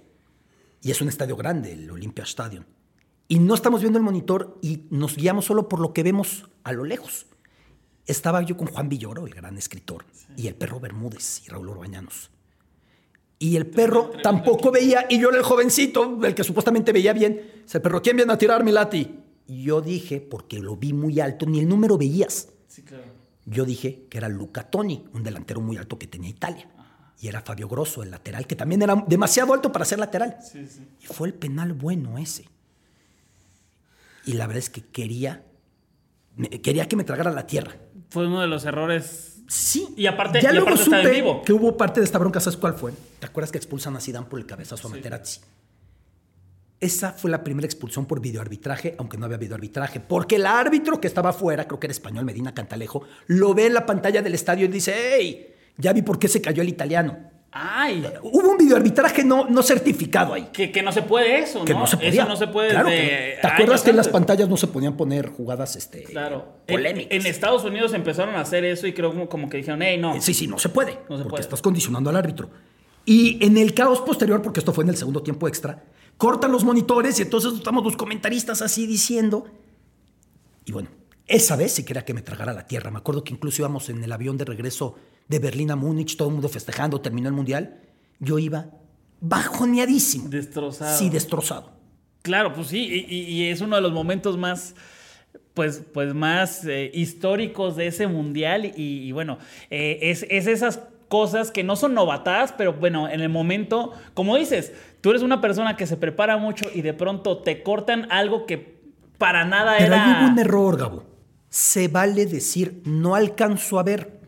[0.81, 2.65] Y es un estadio grande, el Olympia Stadium.
[3.27, 6.73] Y no estamos viendo el monitor y nos guiamos solo por lo que vemos a
[6.73, 7.25] lo lejos.
[8.05, 10.05] Estaba yo con Juan Villoro, el gran escritor,
[10.35, 12.31] y el perro Bermúdez y Raúl Orbañanos.
[13.39, 17.41] Y el perro tampoco veía, y yo era el jovencito, el que supuestamente veía bien.
[17.63, 19.19] Dice, el perro, ¿quién viene a tirar mi lati?
[19.47, 22.49] Y yo dije, porque lo vi muy alto, ni el número veías.
[22.67, 23.03] Sí, claro.
[23.45, 26.69] Yo dije que era Luca Toni, un delantero muy alto que tenía Italia.
[27.19, 30.37] Y era Fabio Grosso, el lateral, que también era demasiado alto para ser lateral.
[30.41, 30.87] Sí, sí.
[31.01, 32.49] Y fue el penal bueno ese.
[34.25, 35.43] Y la verdad es que quería,
[36.61, 37.75] quería que me tragara la tierra.
[38.09, 39.41] Fue uno de los errores.
[39.47, 39.87] Sí.
[39.97, 41.41] Y aparte- ya y luego aparte supe vivo.
[41.43, 42.93] que hubo parte de esta bronca, ¿sabes cuál fue?
[43.19, 45.41] ¿Te acuerdas que expulsan a Zidane por el cabezazo a Materazzi?
[46.79, 51.07] Esa fue la primera expulsión por videoarbitraje, aunque no había videoarbitraje, porque el árbitro que
[51.07, 54.65] estaba afuera, creo que era español, Medina Cantalejo, lo ve en la pantalla del estadio
[54.65, 57.31] y dice, hey, ya vi por qué se cayó el italiano.
[57.55, 58.03] ¡Ay!
[58.23, 60.49] Hubo un videoarbitraje no, no certificado ahí.
[60.51, 61.65] Que, que no se puede eso, ¿no?
[61.65, 62.09] Que no se podía.
[62.23, 64.97] Eso no se puede Claro que- ¿Te acuerdas que en las pantallas no se podían
[64.97, 66.57] poner jugadas este, Claro.
[66.67, 67.11] Polémicas?
[67.11, 70.15] en Estados Unidos empezaron a hacer eso y creo como, como que dijeron, hey, no.
[70.15, 70.93] Eh, Sí, sí, no se puede.
[71.09, 71.41] No se porque puede.
[71.41, 72.49] estás condicionando al árbitro.
[73.05, 75.83] Y en el caos posterior, porque esto fue en el segundo tiempo extra,
[76.17, 79.45] cortan los monitores y entonces estamos los comentaristas así diciendo.
[80.65, 80.89] Y bueno,
[81.27, 82.91] esa vez sí quería que me tragara la tierra.
[82.91, 84.95] Me acuerdo que incluso íbamos en el avión de regreso
[85.27, 87.79] de Berlín a Múnich, todo el mundo festejando, terminó el mundial.
[88.19, 88.67] Yo iba
[89.21, 90.29] bajoneadísimo.
[90.29, 90.97] Destrozado.
[90.97, 91.71] Sí, destrozado.
[92.21, 94.75] Claro, pues sí, y, es uno de los momentos más,
[95.53, 98.65] pues, pues más eh, históricos de ese mundial.
[98.65, 103.21] Y, y bueno, eh, es, es esas cosas que no son novatadas, pero bueno, en
[103.21, 107.37] el momento, como dices, tú eres una persona que se prepara mucho y de pronto
[107.39, 108.81] te cortan algo que
[109.17, 110.03] para nada Pero era.
[110.03, 111.12] ahí hubo un error, Gabo.
[111.53, 114.19] Se vale decir, no alcanzo a ver.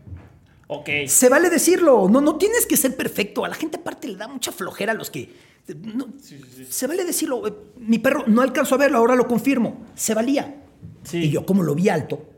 [0.67, 0.87] Ok.
[1.07, 2.07] Se vale decirlo.
[2.07, 3.43] No, no tienes que ser perfecto.
[3.43, 5.33] A la gente aparte le da mucha flojera a los que.
[5.95, 6.09] no,
[6.69, 7.47] Se vale decirlo.
[7.47, 9.87] Eh, Mi perro no alcanzó a verlo, ahora lo confirmo.
[9.95, 10.61] Se valía.
[11.01, 11.17] Sí.
[11.17, 12.29] Y yo, como lo vi alto,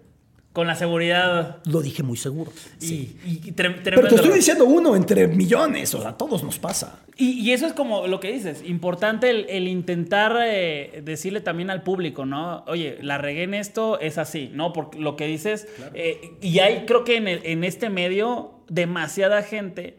[0.58, 1.58] Con la seguridad.
[1.66, 2.52] lo dije muy seguro.
[2.82, 3.18] Y, Sí.
[3.28, 5.94] y- Pero te estoy diciendo uno entre millones.
[5.94, 7.00] O sea, a todos nos pasa.
[7.16, 11.70] Y, y eso es como lo que dices, importante el, el intentar eh, decirle también
[11.70, 12.64] al público, ¿no?
[12.66, 14.74] Oye, la regué en esto, es así, ¿no?
[14.74, 19.44] Porque lo que dices, eh, y hay creo que en, el- en este medio demasiada
[19.44, 19.96] gente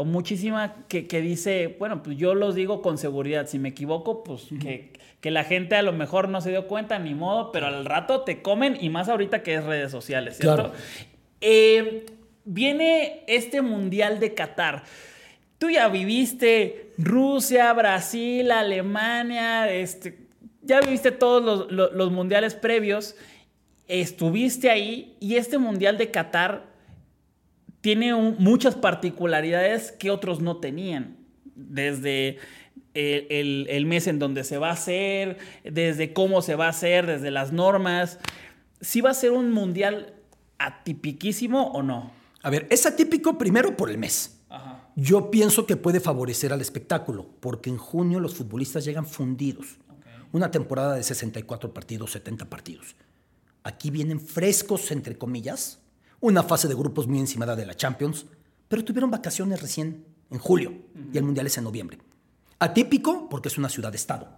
[0.00, 4.24] o muchísima que, que dice, bueno, pues yo los digo con seguridad, si me equivoco,
[4.24, 7.66] pues que, que la gente a lo mejor no se dio cuenta, ni modo, pero
[7.66, 10.70] al rato te comen y más ahorita que es redes sociales, ¿cierto?
[10.70, 10.72] Claro.
[11.40, 12.06] Eh,
[12.44, 14.84] viene este Mundial de Qatar.
[15.58, 20.18] Tú ya viviste Rusia, Brasil, Alemania, este,
[20.62, 23.14] ya viviste todos los, los- los mundiales previos,
[23.88, 26.69] estuviste ahí y este Mundial de Qatar
[27.80, 31.16] tiene un- muchas particularidades que otros no tenían.
[31.54, 32.38] Desde
[32.94, 36.70] el, el- el mes en donde se va a hacer, desde cómo se va a
[36.70, 38.18] hacer, desde las normas.
[38.80, 40.14] ¿sí va a ser un mundial
[40.58, 42.12] atipiquísimo o no?
[42.42, 44.38] A ver, es atípico primero por el mes.
[44.48, 44.88] Ajá.
[44.96, 49.78] Yo pienso que puede favorecer al espectáculo, porque en junio los futbolistas llegan fundidos.
[50.32, 52.94] Una temporada de 64 partidos, 70 partidos.
[53.64, 55.80] Aquí vienen frescos, entre comillas,
[56.20, 58.26] una fase de grupos muy encimada de la Champions,
[58.68, 60.72] pero tuvieron vacaciones recién en julio
[61.12, 61.98] y el Mundial es en noviembre.
[62.58, 64.28] Atípico porque es una ciudad-estado.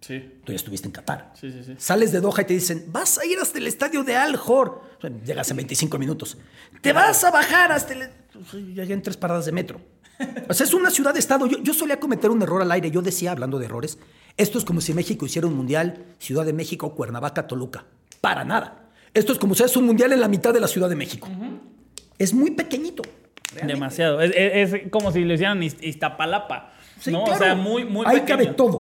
[0.00, 0.40] Sí.
[0.44, 1.32] Tú ya estuviste en Qatar.
[1.34, 1.74] Sí, sí, sí.
[1.78, 4.82] Sales de Doha y te dicen, vas a ir hasta el estadio de Al Hor.
[5.24, 6.36] Llegas en 25 minutos.
[6.82, 8.10] Te vas a bajar hasta el...
[8.74, 9.80] Llegué en tres paradas de metro.
[10.48, 11.46] O sea, es una ciudad-estado.
[11.46, 12.90] Yo, yo solía cometer un error al aire.
[12.90, 13.98] Yo decía, hablando de errores,
[14.36, 17.86] esto es como si México hiciera un mundial, Ciudad de México, Cuernavaca, Toluca.
[18.20, 18.83] Para nada.
[19.14, 21.28] Esto es como si es un mundial en la mitad de la Ciudad de México.
[22.18, 23.02] Es muy pequeñito.
[23.52, 23.74] realmente.
[23.74, 24.20] Demasiado.
[24.20, 26.72] Es, es- es como si lo hicieran Iz- Iztapalapa.
[27.00, 27.22] Sí, ¿no?
[27.24, 27.40] claro.
[27.40, 28.38] O sea, muy, muy Ahí pequeño.
[28.38, 28.78] cabe todo.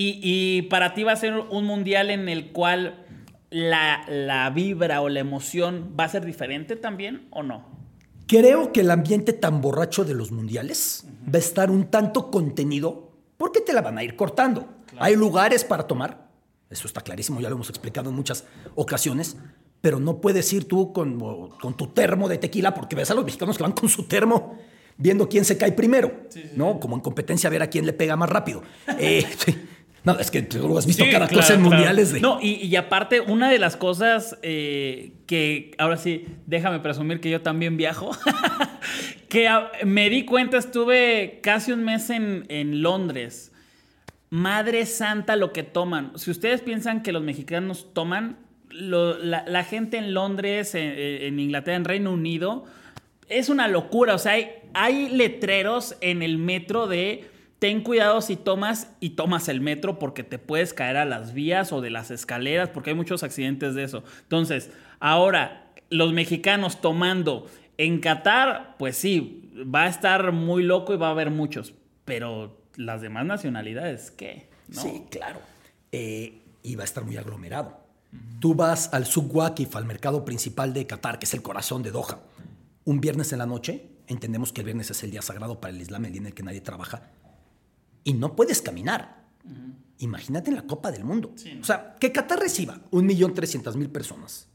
[0.00, 3.04] Y, y para ti va a ser un mundial en el cual
[3.50, 7.66] la, la vibra o la emoción va a ser diferente también o no?
[8.28, 13.10] Creo que el ambiente tan borracho de los mundiales va a estar un tanto contenido
[13.36, 14.68] porque te la van a ir cortando.
[15.00, 16.28] Hay lugares para tomar,
[16.70, 18.44] eso está clarísimo, ya lo hemos explicado en muchas
[18.76, 19.36] ocasiones,
[19.80, 21.18] pero no puedes ir tú con,
[21.76, 24.56] tu termo de tequila porque ves a los mexicanos que van con su termo
[24.96, 26.12] viendo quién se cae primero,
[26.54, 26.78] ¿no?
[26.78, 28.62] Como en competencia a ver a quién le pega más rápido.
[29.00, 29.56] Eh, sí.
[30.04, 31.74] No, es que tú lo has visto Sí, cada claro, cosa en claro.
[31.76, 32.20] mundiales de...
[32.20, 37.28] No, y, y aparte, una de las cosas eh, que ahora sí, déjame presumir que
[37.30, 38.10] yo también viajo,
[39.28, 43.52] que a- me di cuenta, estuve casi un mes en, en Londres.
[44.30, 46.12] Madre santa lo que toman.
[46.16, 48.36] Si ustedes piensan que los mexicanos toman,
[48.70, 52.64] lo- la, la gente en Londres, en, en Inglaterra, en Reino Unido,
[53.28, 54.14] es una locura.
[54.14, 57.24] O sea, hay, hay letreros en el metro de
[57.58, 61.72] ten cuidado si tomas y tomas el metro porque te puedes caer a las vías
[61.72, 64.04] o de las escaleras porque hay muchos accidentes de eso.
[64.22, 70.96] Entonces, ahora, los mexicanos tomando en Qatar, pues sí, va a estar muy loco y
[70.96, 71.74] va a haber muchos.
[72.04, 74.48] Pero las demás nacionalidades, ¿qué?
[74.70, 75.40] Sí, claro.
[75.92, 77.80] Eh, y va a estar muy aglomerado.
[78.40, 81.90] Tú vas al Souq Waqif, al mercado principal de Qatar, que es el corazón de
[81.90, 82.20] Doha,
[82.84, 83.86] un viernes en la noche.
[84.06, 86.34] Entendemos que el viernes es el día sagrado para el Islam, el día en el
[86.34, 87.10] que nadie trabaja.
[88.08, 89.26] Y no puedes caminar.
[89.98, 91.34] Imagínate en la Copa del Mundo.
[91.60, 94.48] O sea, que Qatar reciba 1.300.000 personas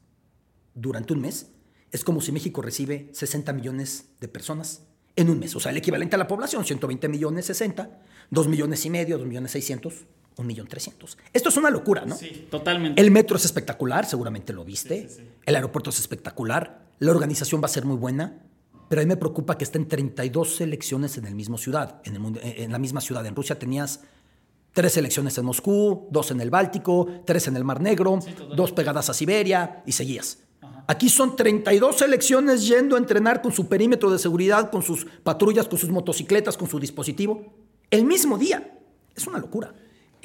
[0.74, 1.52] durante un mes
[1.92, 4.82] es como si México recibe 60 millones de personas
[5.16, 5.56] en un mes.
[5.56, 9.28] O sea, el equivalente a la población, 120 millones 60, 2 millones y medio, 2
[9.28, 9.94] millones 600,
[10.36, 11.16] 1 millón 300.
[11.32, 12.16] Esto es una locura, ¿no?
[12.16, 13.00] Sí, totalmente.
[13.00, 15.08] El metro es espectacular, seguramente lo viste.
[15.46, 16.88] El aeropuerto es espectacular.
[16.98, 18.42] La organización va a ser muy buena.
[18.94, 22.20] Pero a mí me preocupa que estén 32 selecciones en el mismo ciudad, en, el
[22.20, 23.26] mundo- en la misma ciudad.
[23.26, 24.02] En Rusia tenías
[24.72, 28.20] tres selecciones en Moscú, dos en el Báltico, tres en el Mar Negro,
[28.56, 30.38] dos pegadas a Siberia y seguías.
[30.86, 35.68] Aquí son 32 selecciones yendo a entrenar con su perímetro de seguridad, con sus patrullas,
[35.68, 37.52] con sus motocicletas, con su dispositivo,
[37.90, 38.78] el mismo día.
[39.16, 39.74] Es una locura.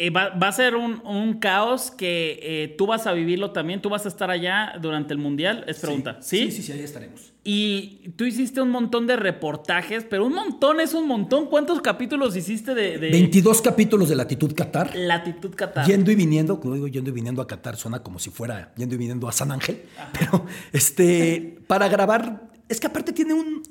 [0.01, 3.83] Eh, va, va a ser un, un caos que eh, tú vas a vivirlo también.
[3.83, 5.65] Tú vas a estar allá durante el mundial.
[5.67, 6.19] Es pregunta.
[6.21, 6.53] ¿Sí?
[6.53, 7.33] Sí, sí, sí, ahí estaremos.
[7.43, 11.47] Y tú hiciste un montón de reportajes, pero un montón es un montón.
[11.47, 14.95] ¿Cuántos capítulos hiciste de, de 22 capítulos de Latitud Qatar.
[14.95, 15.85] Latitud Qatar?
[15.85, 18.95] Yendo y viniendo, como digo, yendo y viniendo a Qatar suena como si fuera yendo
[18.95, 19.83] y viniendo a San Ángel,
[20.19, 23.65] pero este, para grabar, es que aparte tiene un,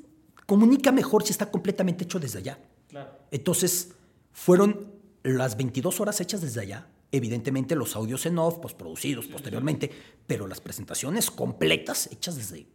[0.44, 2.58] comunica mejor si está completamente hecho desde allá.
[2.88, 3.12] Claro.
[3.30, 3.92] Entonces,
[4.32, 4.87] fueron
[5.36, 9.90] las 22 horas hechas desde allá, evidentemente los audios en off, postproducidos posteriormente,
[10.26, 12.66] pero las presentaciones completas hechas desde,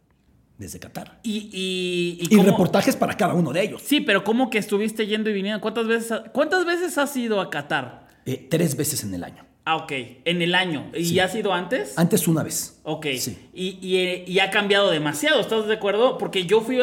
[0.58, 1.20] desde Qatar.
[1.22, 3.82] Y, y, y Y cómo- reportajes para cada uno de ellos.
[3.84, 5.60] Sí, pero ¿cómo que estuviste yendo y viniendo?
[5.60, 8.06] ¿Cuántas veces, ha- ¿cuántas veces has ido a Qatar?
[8.26, 9.44] Eh, tres veces en el año.
[9.66, 9.92] Ah, ok.
[10.26, 10.90] En el año.
[10.94, 11.18] ¿Y Sí.
[11.20, 11.96] has ido antes?
[11.96, 12.80] Antes una vez.
[12.82, 13.06] Ok.
[13.18, 13.48] Sí.
[13.54, 16.18] Y, y, eh, y ha cambiado demasiado, ¿estás de acuerdo?
[16.18, 16.78] Porque yo fui,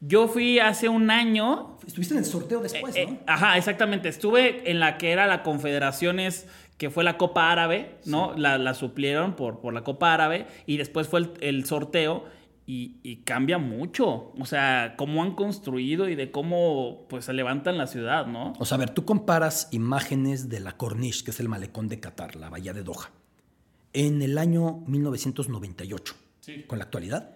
[0.00, 3.12] yo fui hace un año Estuviste en el sorteo después, Eh, ¿no?
[3.14, 4.08] eh, ajá, exactamente.
[4.08, 6.46] Estuve en la que era la Confederaciones,
[6.76, 8.34] que fue la Copa Árabe, ¿no?
[8.36, 12.26] La, la suplieron por, por la Copa Árabe y después fue el, el sorteo
[12.66, 14.32] y, y cambia mucho.
[14.38, 18.52] O sea, cómo han construido y de cómo pues se levantan la ciudad, ¿no?
[18.58, 21.98] O sea, a ver, tú comparas imágenes de la Corniche, que es el malecón de
[22.00, 23.10] Qatar, la bahía de Doha,
[23.94, 26.14] en el año 1998,
[26.66, 27.30] con la actualidad.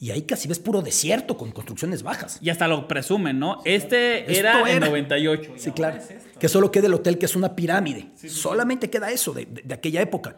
[0.00, 2.38] Y ahí casi ves puro desierto con construcciones bajas.
[2.40, 3.60] Y hasta lo presumen, ¿no?
[3.64, 5.54] Este Esto era, en 98.
[5.56, 5.98] Sí, claro.
[6.38, 8.10] Que solo queda el hotel, que es una pirámide.
[8.28, 10.36] Solamente queda eso de, de- de aquella época.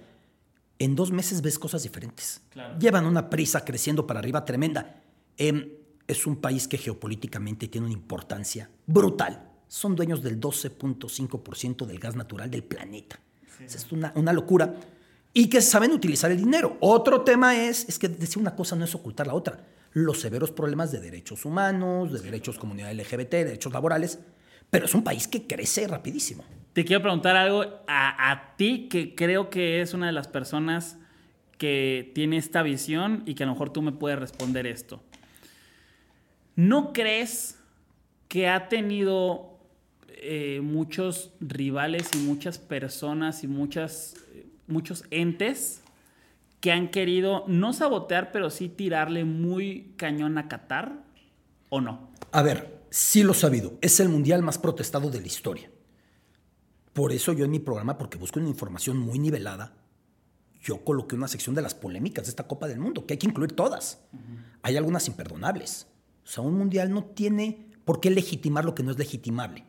[0.79, 2.40] En dos meses ves cosas diferentes.
[2.49, 2.79] Claro.
[2.79, 4.96] Llevan una prisa creciendo para arriba tremenda.
[5.37, 5.68] Em,
[6.09, 9.46] es un país que geopolíticamente tiene una importancia brutal.
[9.68, 13.20] Son dueños del 12.5% del gas natural del planeta.
[13.62, 14.75] Es una, una locura.
[15.32, 16.76] Y que saben utilizar el dinero.
[16.80, 19.64] Otro tema es, es que decir una cosa no es ocultar la otra.
[19.92, 24.18] Los severos problemas de derechos humanos, de derechos comunidad LGBT, derechos laborales.
[24.70, 26.44] Pero es un país que crece rapidísimo.
[26.72, 30.96] Te quiero preguntar algo a, a ti que creo que es una de las personas
[31.58, 35.02] que tiene esta visión y que a lo mejor tú me puedes responder esto.
[36.56, 37.58] ¿No crees
[38.28, 39.58] que ha tenido
[40.22, 45.83] eh, muchos rivales y muchas personas y muchas, eh, muchos entes
[46.61, 51.04] que han querido no sabotear, pero sí tirarle muy cañón a Qatar?
[51.68, 52.11] ¿O no?
[52.33, 53.78] A ver, sí lo he sabido.
[53.80, 55.70] Es el mundial más protestado de la historia.
[56.92, 59.74] Por eso yo en mi programa, porque busco una información muy nivelada,
[60.62, 63.26] yo coloqué una sección de las polémicas de esta Copa del Mundo, que hay que
[63.26, 64.02] incluir todas.
[64.62, 65.87] Hay algunas imperdonables.
[66.24, 69.64] O sea, un mundial no tiene por qué legitimar lo que no es legitimable.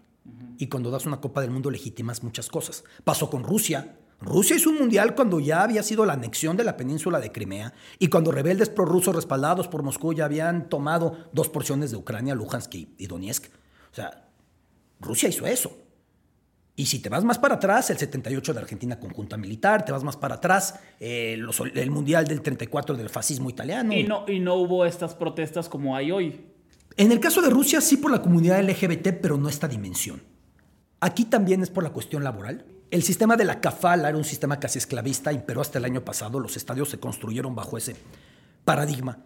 [0.57, 2.83] Y cuando das una Copa del Mundo legitimas muchas cosas.
[3.03, 3.97] Pasó con Rusia.
[4.21, 7.73] Rusia hizo un mundial cuando ya había sido la anexión de la península de Crimea
[7.97, 12.75] y cuando rebeldes prorrusos respaldados por Moscú ya habían tomado dos porciones de Ucrania, Luhansk
[12.75, 13.45] y Donetsk.
[13.91, 14.29] O sea,
[14.99, 15.75] Rusia hizo eso.
[16.75, 19.91] Y si te vas más para atrás, el 78 de Argentina con junta militar, te
[19.91, 23.91] vas más para atrás, eh, los- el mundial del 34 del fascismo italiano.
[23.93, 26.45] Y no, y no hubo estas protestas como hay hoy.
[26.95, 30.21] En el caso de Rusia, sí por la comunidad LGBT, pero no esta dimensión.
[30.99, 32.65] Aquí también es por la cuestión laboral.
[32.91, 36.39] El sistema de la kafala era un sistema casi esclavista, imperó hasta el año pasado.
[36.39, 37.95] Los estadios se construyeron bajo ese
[38.65, 39.19] paradigma.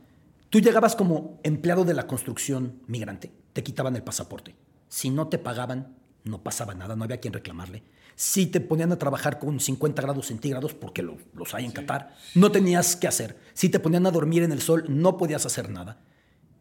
[0.51, 4.55] Tú llegabas como empleado de la construcción migrante, te quitaban el pasaporte.
[4.87, 7.83] Si no te pagaban, no pasaba nada, no había quien reclamarle.
[8.15, 12.15] Si te ponían a trabajar con 50 grados centígrados, porque lo- los hay en Qatar,
[12.35, 13.37] no tenías que hacer.
[13.53, 15.97] Si te ponían a dormir en el sol, no podías hacer nada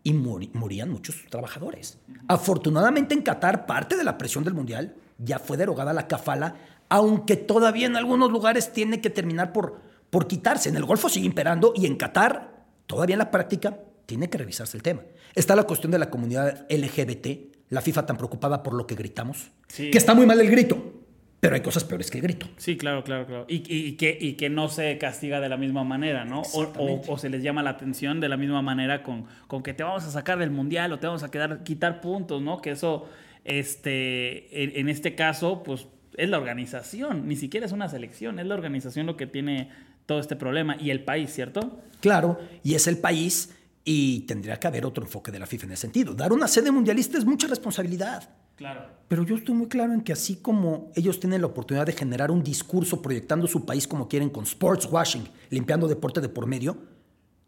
[0.03, 1.99] y muri- morían muchos trabajadores.
[2.27, 6.57] Afortunadamente en Qatar, parte de la presión del Mundial ya fue derogada la kafala,
[6.88, 10.68] aunque todavía en algunos lugares tiene que terminar por, por quitarse.
[10.68, 14.77] En el Golfo sigue imperando y en Qatar, todavía en la práctica, tiene que revisarse
[14.77, 15.03] el tema.
[15.35, 19.51] Está la cuestión de la comunidad LGBT, la FIFA tan preocupada por lo que gritamos,
[19.68, 19.90] Sí.
[19.90, 20.92] que está muy mal el grito,
[21.40, 22.47] pero hay cosas peores que el grito.
[22.57, 23.47] Sí, claro, claro, claro.
[23.49, 26.42] Y, y- y que, y que no se castiga de la misma manera, ¿no?
[26.42, 29.75] O, o- o se les llama la atención de la misma manera con, con que
[29.75, 32.61] te vamos a sacar del mundial o te vamos a quedar, quitar puntos, ¿no?
[32.62, 33.07] Que eso,
[33.44, 38.46] este, en, en este caso, pues es la organización, ni siquiera es una selección, es
[38.46, 39.70] la organización lo que tiene
[40.07, 41.81] todo este problema y el país, ¿cierto?
[42.00, 45.72] Claro, y es el país y tendría que haber otro enfoque de la FIFA en
[45.72, 46.14] ese sentido.
[46.14, 48.29] Dar una sede mundialista es mucha responsabilidad.
[48.57, 48.87] Claro.
[49.09, 52.31] Pero yo estoy muy claro en que así como ellos tienen la oportunidad de generar
[52.31, 56.77] un discurso proyectando su país como quieren con sports washing, limpiando deporte de por medio,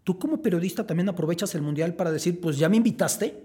[0.04, 3.42] tú como periodista también aprovechas el mundial para decir, pues ya me invitaste,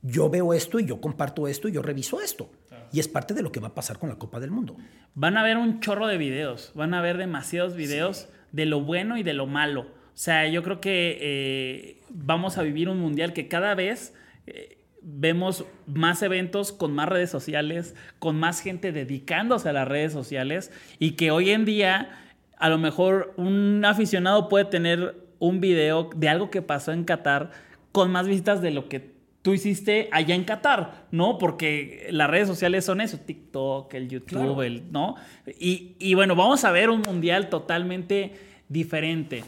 [0.00, 2.50] yo veo esto y yo comparto esto y yo reviso esto.
[2.92, 4.76] Y es parte de lo que va a pasar con la Copa del Mundo.
[5.14, 9.16] Van a ver un chorro de videos, van a ver demasiados videos de lo bueno
[9.16, 9.80] y de lo malo.
[9.82, 14.14] O sea, yo creo que eh, vamos a vivir un mundial que cada vez
[14.46, 20.12] eh, vemos más eventos con más redes sociales, con más gente dedicándose a las redes
[20.12, 22.10] sociales y que hoy en día
[22.58, 27.50] a lo mejor un aficionado puede tener un video de algo que pasó en Qatar
[27.90, 29.11] con más visitas de lo que
[29.42, 31.36] tú hiciste allá en Qatar, ¿no?
[31.38, 34.62] Porque las redes sociales son eso, TikTok, el YouTube, Claro.
[34.62, 35.16] el, ¿no?
[35.58, 38.32] Y, y bueno, vamos a ver un mundial totalmente
[38.68, 39.44] diferente.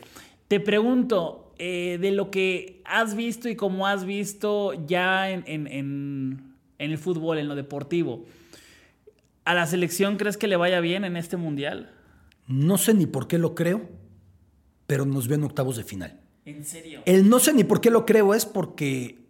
[0.49, 5.67] Te pregunto, eh, de lo que has visto y cómo has visto ya en, en-
[5.69, 8.25] en- en el fútbol, en lo deportivo,
[9.45, 11.93] ¿a la selección crees que le vaya bien en este mundial?
[12.49, 13.89] No sé ni por qué lo creo,
[14.87, 16.21] pero nos ven octavos de final.
[16.45, 17.01] ¿En serio?
[17.07, 19.24] El no sé ni por qué lo creo es porque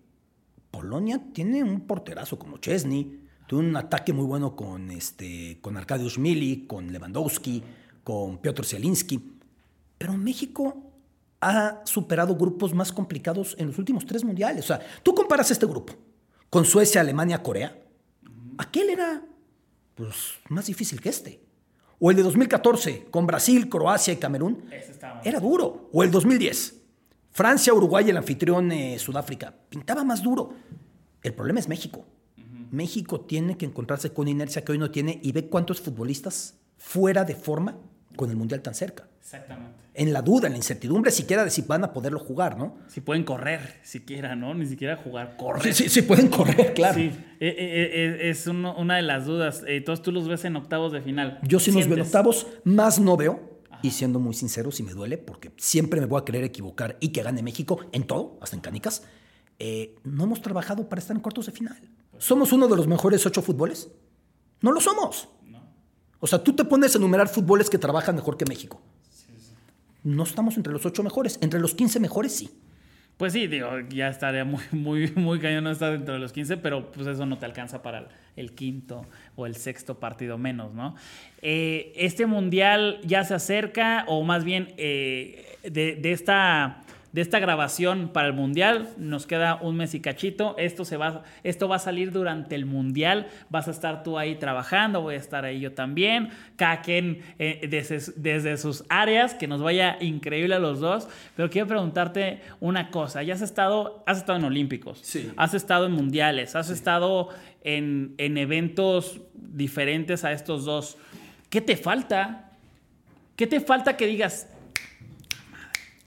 [0.84, 6.18] Polonia tiene un porterazo como Chesney, tuvo un ataque muy bueno con, este, con Arkadiusz
[6.18, 7.62] Milik, con Lewandowski,
[8.02, 9.32] con Piotr Zielinski,
[9.96, 10.92] pero México
[11.40, 14.64] ha superado grupos más complicados en los últimos tres mundiales.
[14.64, 15.94] O sea, tú comparas este grupo
[16.50, 17.74] con Suecia, Alemania, Corea,
[18.58, 19.24] aquel era
[19.94, 21.40] pues, más difícil que este.
[21.98, 24.68] O el de 2014 con Brasil, Croacia y Camerún.
[25.24, 25.88] Era duro.
[25.94, 26.83] O el 2010.
[27.34, 29.52] Francia, Uruguay, el anfitrión eh, Sudáfrica.
[29.68, 30.54] Pintaba más duro.
[31.20, 32.06] El problema es México.
[32.70, 37.24] México tiene que encontrarse con inercia que hoy no tiene y ve cuántos futbolistas fuera
[37.24, 37.76] de forma
[38.16, 39.06] con el Mundial tan cerca.
[39.20, 39.74] Exactamente.
[39.94, 42.76] En la duda, en la incertidumbre siquiera de si van a poderlo jugar, ¿no?
[42.88, 44.54] Si pueden correr, siquiera, ¿no?
[44.54, 45.72] Ni siquiera jugar, correr.
[45.74, 46.94] sí, sí pueden correr, claro.
[46.94, 47.10] Sí,
[47.40, 49.62] eh, eh, es uno- una de las dudas.
[49.66, 51.38] Entonces tú los ves en octavos de final.
[51.42, 53.53] Yo sí nos veo en octavos, más no veo.
[53.82, 57.08] Y siendo muy sincero, si me duele, porque siempre me voy a querer equivocar y
[57.08, 59.02] que gane México en todo, hasta en canicas.
[59.58, 61.78] eh, no hemos trabajado para estar en cuartos de final.
[62.18, 63.88] ¿Somos uno de los mejores ocho fútboles?
[64.60, 65.28] No lo somos.
[66.20, 68.80] O sea, tú te pones a enumerar fútboles que trabajan mejor que México.
[70.02, 71.38] No estamos entre los ocho mejores.
[71.40, 72.50] Entre los 15 mejores, sí.
[73.16, 76.56] Pues sí, digo, ya estaría muy, muy, muy cañón no estar dentro de los 15,
[76.58, 79.06] pero pues eso no te alcanza para el, quinto
[79.36, 80.96] o el sexto partido menos, ¿no?
[81.42, 86.83] Eh, este mundial ya se acerca, o más bien eh, de esta,
[87.14, 90.56] de esta grabación para el mundial, nos queda un mes y cachito.
[90.58, 93.28] Esto, se va, esto va a salir durante el mundial.
[93.50, 96.30] Vas a estar tú ahí trabajando, voy a estar ahí yo también.
[96.56, 101.08] Cada quien eh, desde, desde sus áreas, que nos vaya increíble a los dos.
[101.36, 103.22] Pero quiero preguntarte una cosa.
[103.22, 105.30] Ya has estado, has estado en Olímpicos, Sí.
[105.36, 107.28] has estado en mundiales, has estado
[107.62, 110.98] en, en eventos diferentes a estos dos.
[111.48, 112.50] ¿Qué te falta?
[113.36, 114.48] ¿Qué te falta que digas?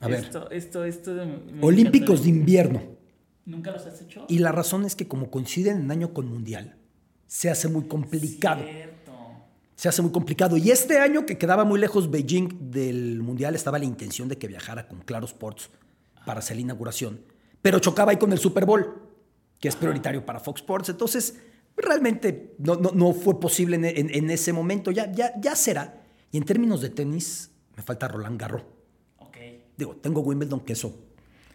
[0.00, 1.10] A ver, Esto, esto, esto.
[1.12, 2.62] me Olímpicos de encantaría"?
[2.62, 2.82] invierno.
[3.44, 4.24] ¿Nunca los has hecho?
[4.28, 6.76] Y la razón es que como coinciden en año con mundial,
[7.26, 8.62] se hace muy complicado.
[8.62, 9.12] Cierto.
[9.74, 10.56] Se hace muy complicado.
[10.56, 14.46] Y este año que quedaba muy lejos Beijing del mundial, estaba la intención de que
[14.48, 15.70] viajara con Claro Sports
[16.26, 17.20] para hacer la inauguración.
[17.62, 19.02] Pero chocaba ahí con el Super Bowl,
[19.60, 20.88] que es prioritario para Fox Sports.
[20.90, 21.36] Entonces,
[21.76, 24.90] realmente no, no, no fue posible en, en- en ese momento.
[24.90, 26.02] Ya, ya, ya será.
[26.30, 28.62] Y en términos de tenis, me falta Roland Garros.
[29.78, 31.04] Digo, tengo Wimbledon, que eso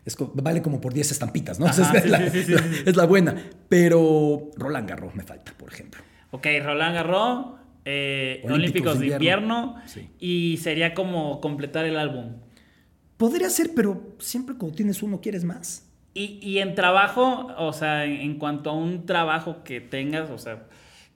[0.06, 1.66] es vale como por 10 estampitas, ¿no?
[1.68, 2.84] Ajá, es, sí, la, sí, sí, sí, la- sí.
[2.86, 3.36] es la buena.
[3.70, 6.02] Pero Roland Garros me falta, por ejemplo.
[6.32, 7.46] Ok, Roland Garros,
[7.86, 9.82] eh, Olímpicos Olímpicos, de invierno, invierno.
[9.88, 10.10] Sí.
[10.20, 12.38] y sería como completar el álbum.
[13.18, 15.88] Podría ser, pero siempre cuando tienes uno quieres más.
[16.16, 20.38] Y, y en trabajo, o sea, en, en cuanto a un trabajo que tengas, o
[20.38, 20.64] sea,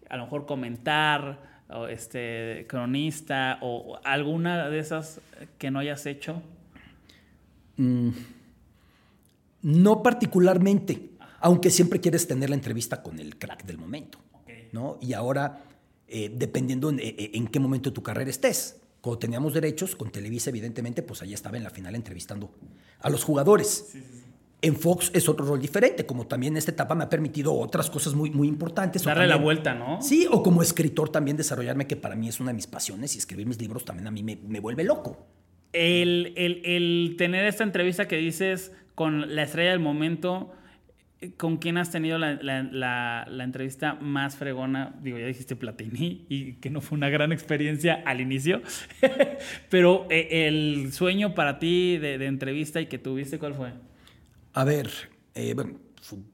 [0.10, 1.40] a lo mejor comentar,
[1.70, 5.20] o este, cronista, o alguna de esas
[5.58, 6.42] que no hayas hecho.
[9.62, 14.20] No particularmente, aunque siempre quieres tener la entrevista con el crack del momento.
[14.72, 14.98] ¿no?
[15.02, 15.64] Y ahora,
[16.08, 18.82] eh, dependiendo en, eh, en qué momento de tu carrera estés.
[19.02, 22.52] Cuando teníamos derechos, con Televisa, evidentemente, pues ahí estaba en la final entrevistando
[23.00, 23.94] a los jugadores.
[24.60, 28.16] En Fox es otro rol diferente, como también esta etapa me ha permitido otras cosas
[28.16, 29.04] muy, muy importantes.
[29.04, 30.02] Darle la vuelta, ¿no?
[30.02, 33.20] Sí, o como escritor también desarrollarme, que para mí es una de mis pasiones, y
[33.20, 35.28] escribir mis libros también a mí me, me vuelve loco.
[35.74, 40.54] El, el- el tener esta entrevista que dices con la estrella del momento,
[41.38, 44.96] ¿con quién has tenido la, la- la- la entrevista más fregona?
[45.02, 48.62] Digo, ya dijiste Platini y que no fue una gran experiencia al inicio,
[49.70, 53.74] pero eh, el sueño para ti de, de entrevista y que tuviste, ¿cuál fue?
[54.54, 54.90] A ver,
[55.36, 55.74] eh, bueno,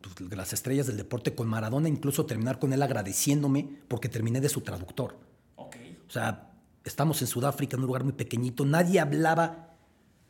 [0.01, 4.49] pues, las estrellas del deporte con Maradona, incluso terminar con él agradeciéndome porque terminé de
[4.49, 5.17] su traductor.
[5.55, 5.75] Ok.
[6.07, 6.49] O sea,
[6.85, 9.75] estamos en Sudáfrica, en un lugar muy pequeñito, nadie hablaba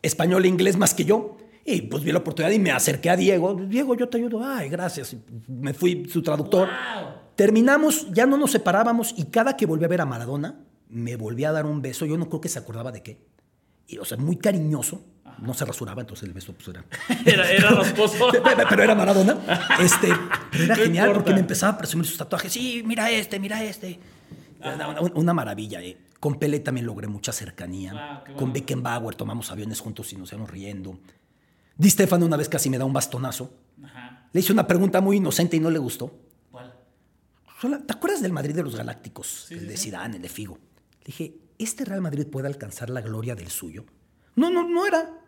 [0.01, 1.37] español e inglés más que yo.
[1.65, 3.55] Y pues vi la oportunidad y me acerqué a Diego.
[3.55, 4.43] Diego, yo te ayudo.
[4.43, 5.13] Ay, gracias.
[5.13, 6.67] Y me fui su traductor.
[6.67, 7.07] ¡Wow!
[7.35, 11.45] Terminamos, ya no nos separábamos y cada que volví a ver a Maradona, me volví
[11.45, 12.05] a dar un beso.
[12.05, 13.17] Yo no creo que se acordaba de qué.
[13.87, 15.05] Y, o sea, muy cariñoso.
[15.39, 16.85] No se rasuraba, entonces el beso pues era...
[17.25, 18.27] Era, era rasposo.
[18.69, 19.37] pero era Maradona.
[19.81, 20.09] Este,
[20.51, 21.13] pero era No genial importa.
[21.13, 22.51] porque me empezaba a presumir sus tatuajes.
[22.53, 23.99] Sí, mira este, mira este.
[24.61, 25.81] Una- una maravilla.
[25.81, 25.97] eh.
[26.23, 27.91] Con Pele también logré mucha cercanía.
[27.91, 28.53] Wow, qué Con.
[28.53, 30.97] Beckenbauer tomamos aviones juntos y nos íbamos riendo.
[31.75, 33.53] Di Stefano una vez casi me da un bastonazo.
[33.83, 34.29] Ajá.
[34.31, 36.17] Le hice una pregunta muy inocente y no le gustó.
[36.49, 36.73] ¿Cuál?
[37.85, 39.51] ¿Te acuerdas del Madrid de los Galácticos?
[39.51, 40.59] el de Zidane, el de Figo.
[41.01, 43.83] Le dije, ¿este Real Madrid puede alcanzar la gloria del suyo?
[44.37, 45.19] No, no, no era.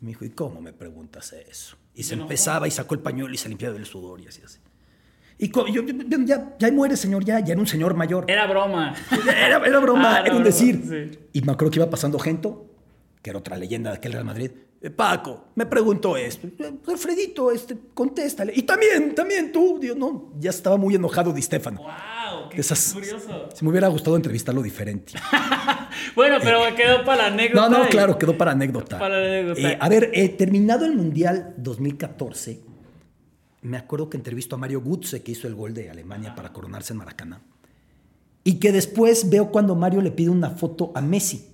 [0.00, 1.76] Y me dijo, ¿y cómo me preguntas eso?
[1.94, 2.30] Y se enojó?
[2.30, 4.60] empezaba y sacó el pañuelo y se limpiaba el sudor y así así.
[5.38, 5.82] Y yo, yo-
[6.24, 8.24] ya, ya muere, señor, ya, ya era un señor mayor.
[8.28, 8.94] Era broma.
[9.26, 10.80] Era, era broma, Ah, era era un broma, decir.
[11.12, 11.18] sí.
[11.32, 12.66] Y me acuerdo que iba pasando Gento,
[13.22, 14.50] que era otra leyenda de aquel Real Madrid.
[14.80, 16.46] "Eh, Paco, me preguntó esto.
[16.58, 18.52] "Eh, Alfredito, este, contéstale.
[18.54, 19.78] Y también, también tú.
[19.80, 21.80] Digo, no, ya estaba muy enojado Di Stefano.
[21.82, 22.48] ¡Wow!
[22.50, 23.48] ¡Qué Esas- curioso!
[23.54, 25.12] Si me hubiera gustado entrevistarlo diferente.
[26.16, 27.68] Bueno, pero quedó para la anécdota.
[27.68, 28.98] No, no, y- claro, quedó para anécdota.
[28.98, 29.60] Para la anécdota.
[29.60, 32.60] Eh, a ver, eh, terminado el Mundial 2014,
[33.62, 36.92] me acuerdo que entrevistó a Mario Götze, que hizo el gol de Alemania para coronarse
[36.92, 37.40] en Maracaná.
[38.44, 41.48] Y que después veo cuando Mario le pide una foto a Messi.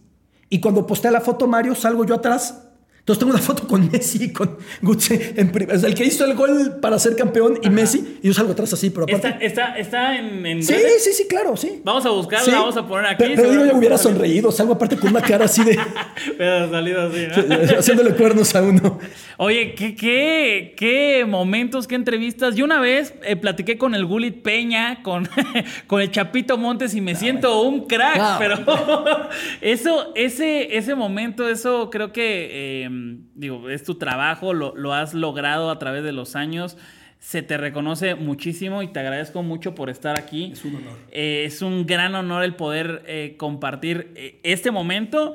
[0.48, 2.67] Y cuando postea la foto Mario, salgo yo atrás.
[3.08, 6.26] Entonces tengo una foto con Messi y con Gucci en o sea, el que hizo
[6.26, 9.46] el gol para ser campeón y Messi, y yo salgo atrás así, pero aparte.
[9.46, 11.04] Está, está, está en, en sí, redes.
[11.04, 11.80] sí, sí, claro, sí.
[11.84, 12.50] Vamos a buscarla, Sí.
[12.50, 13.16] vamos a poner aquí.
[13.24, 15.78] Pero, pero yo seguramente hubiera sonreído, salgo aparte con una cara así de.
[16.36, 17.78] Pero salido así, ¿no?
[17.78, 18.98] haciéndole cuernos a uno.
[19.38, 22.56] Oye, ¿qué, qué, qué momentos, qué entrevistas.
[22.56, 25.26] Yo una vez eh, platiqué con el Gulit Peña, con,
[25.86, 28.36] con el Chapito Montes y me siento un crack, No.
[28.38, 28.58] pero
[29.62, 32.88] eso, ese, ese momento, eso creo que, eh,
[33.34, 36.76] digo, es tu trabajo, lo, lo has logrado a través de los años.
[37.18, 40.52] Se te reconoce muchísimo y te agradezco mucho por estar aquí.
[40.52, 40.98] Es un honor.
[41.10, 45.34] Eh, es un gran honor el poder eh, compartir eh, este momento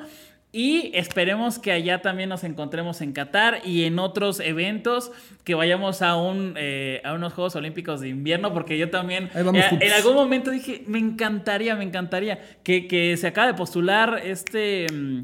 [0.56, 5.12] y esperemos que allá también nos encontremos en Qatar y en otros eventos,
[5.44, 9.78] que vayamos a, un, eh, a unos Juegos Olímpicos de invierno, porque yo también eh,
[9.80, 14.86] en algún momento dije, me encantaría, me encantaría que, que se acaba de postular este
[14.94, 15.22] mm,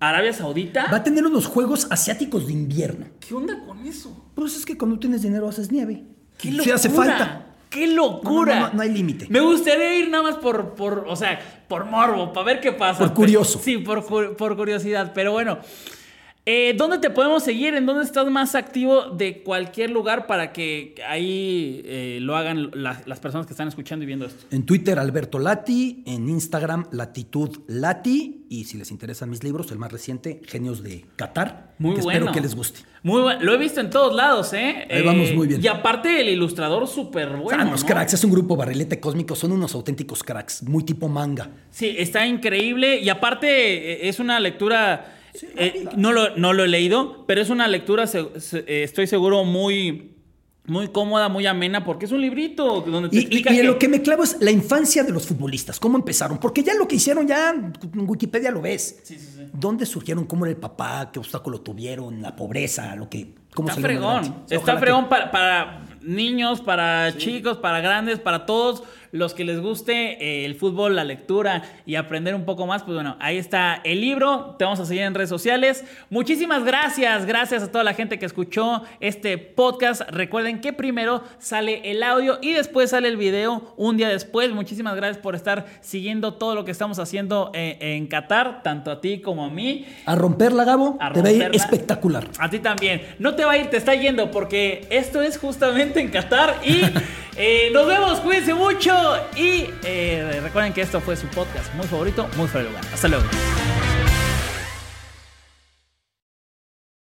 [0.00, 0.86] Arabia Saudita.
[0.92, 3.06] Va a tener unos juegos asiáticos de invierno.
[3.20, 4.30] ¿Qué onda con eso?
[4.34, 6.04] Pues es que cuando tienes dinero haces nieve.
[6.38, 6.74] ¡Qué locura!
[6.74, 7.46] hace falta.
[7.70, 8.54] ¡Qué locura!
[8.54, 9.26] No, no, no, no hay límite.
[9.30, 12.98] Me gustaría ir nada más por, por, o sea, por morbo, para ver qué pasa.
[12.98, 13.60] Por curioso.
[13.62, 14.04] Sí, por,
[14.36, 15.12] por curiosidad.
[15.14, 15.58] Pero bueno,
[16.46, 17.74] eh, ¿dónde te podemos seguir?
[17.74, 23.00] ¿En dónde estás más activo de cualquier lugar para que ahí eh, lo hagan la-
[23.06, 24.44] las personas que están escuchando y viendo esto?
[24.50, 26.02] En Twitter, Alberto Lati.
[26.06, 28.42] En Instagram, Latitud Lati.
[28.50, 31.74] Y si les interesan mis libros, el más reciente, Genios de Qatar.
[31.78, 32.18] Muy que bueno.
[32.26, 32.80] Espero que les guste.
[33.02, 33.40] Muy bueno.
[33.42, 34.86] Lo he visto en todos lados, ¿eh?
[34.90, 35.64] Ahí vamos Eh, muy bien.
[35.64, 37.62] Y aparte el ilustrador súper bueno.
[37.62, 37.86] Ah, unos ¿no?
[37.88, 41.48] cracks, es un grupo barrilete cósmico, son unos auténticos cracks, muy tipo manga.
[41.70, 45.16] Sí, está increíble y aparte es una lectura,
[45.56, 49.06] eh, no, lo, no lo he leído, pero es una lectura, se- se- eh, estoy
[49.06, 50.12] seguro, muy,
[50.66, 53.62] muy cómoda, muy amena, porque es un librito donde te Y, y- explica y en
[53.62, 56.74] que- lo que me clavo es la infancia de los futbolistas, cómo empezaron, porque ya
[56.74, 57.72] lo que hicieron, ya en
[58.08, 59.00] Wikipedia lo ves.
[59.02, 59.42] Sí, sí, sí.
[59.52, 60.24] ¿Dónde surgieron?
[60.24, 61.10] ¿Cómo era el papá?
[61.12, 62.22] ¿Qué obstáculo tuvieron?
[62.22, 62.94] ¿La pobreza?
[62.96, 64.44] ¿Lo que, ¿Cómo Está fregón.
[64.50, 68.82] Está que- fregón para, para niños, para chicos, para grandes, para todos
[69.14, 72.82] los que les guste eh, el fútbol, la lectura y aprender un poco más.
[72.82, 74.56] Pues bueno, ahí está el libro.
[74.58, 75.84] Te vamos a seguir en redes sociales.
[76.10, 77.24] Muchísimas gracias.
[77.24, 80.02] Gracias a toda la gente que escuchó este podcast.
[80.10, 84.50] Recuerden que primero sale el audio y después sale el video un día después.
[84.50, 89.00] Muchísimas gracias por estar siguiendo todo lo que estamos haciendo eh, en Qatar, tanto a
[89.00, 89.86] ti como a mí.
[90.06, 92.26] A romperla, Gabo, A te va a ir espectacular.
[92.40, 93.02] A ti también.
[93.20, 96.56] No te va a ir, te está yendo, porque esto es justamente en Qatar.
[96.64, 96.82] Y
[97.36, 99.03] eh, nos vemos, cuídense mucho.
[99.36, 102.84] Y eh, recuerden que esto fue su podcast muy favorito, muy fuera de lugar.
[102.92, 103.24] Hasta luego.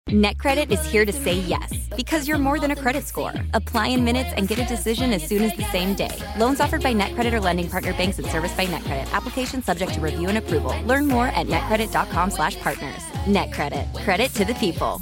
[0.09, 3.33] NetCredit is here to say yes because you're more than a credit score.
[3.55, 6.15] Apply in minutes and get a decision as soon as the same day.
[6.37, 9.11] Loans offered by NetCredit or lending partner banks and serviced by NetCredit.
[9.11, 10.75] Application subject to review and approval.
[10.85, 13.03] Learn more at netcredit.com/partners.
[13.25, 14.03] NetCredit.
[14.03, 15.01] Credit to the people.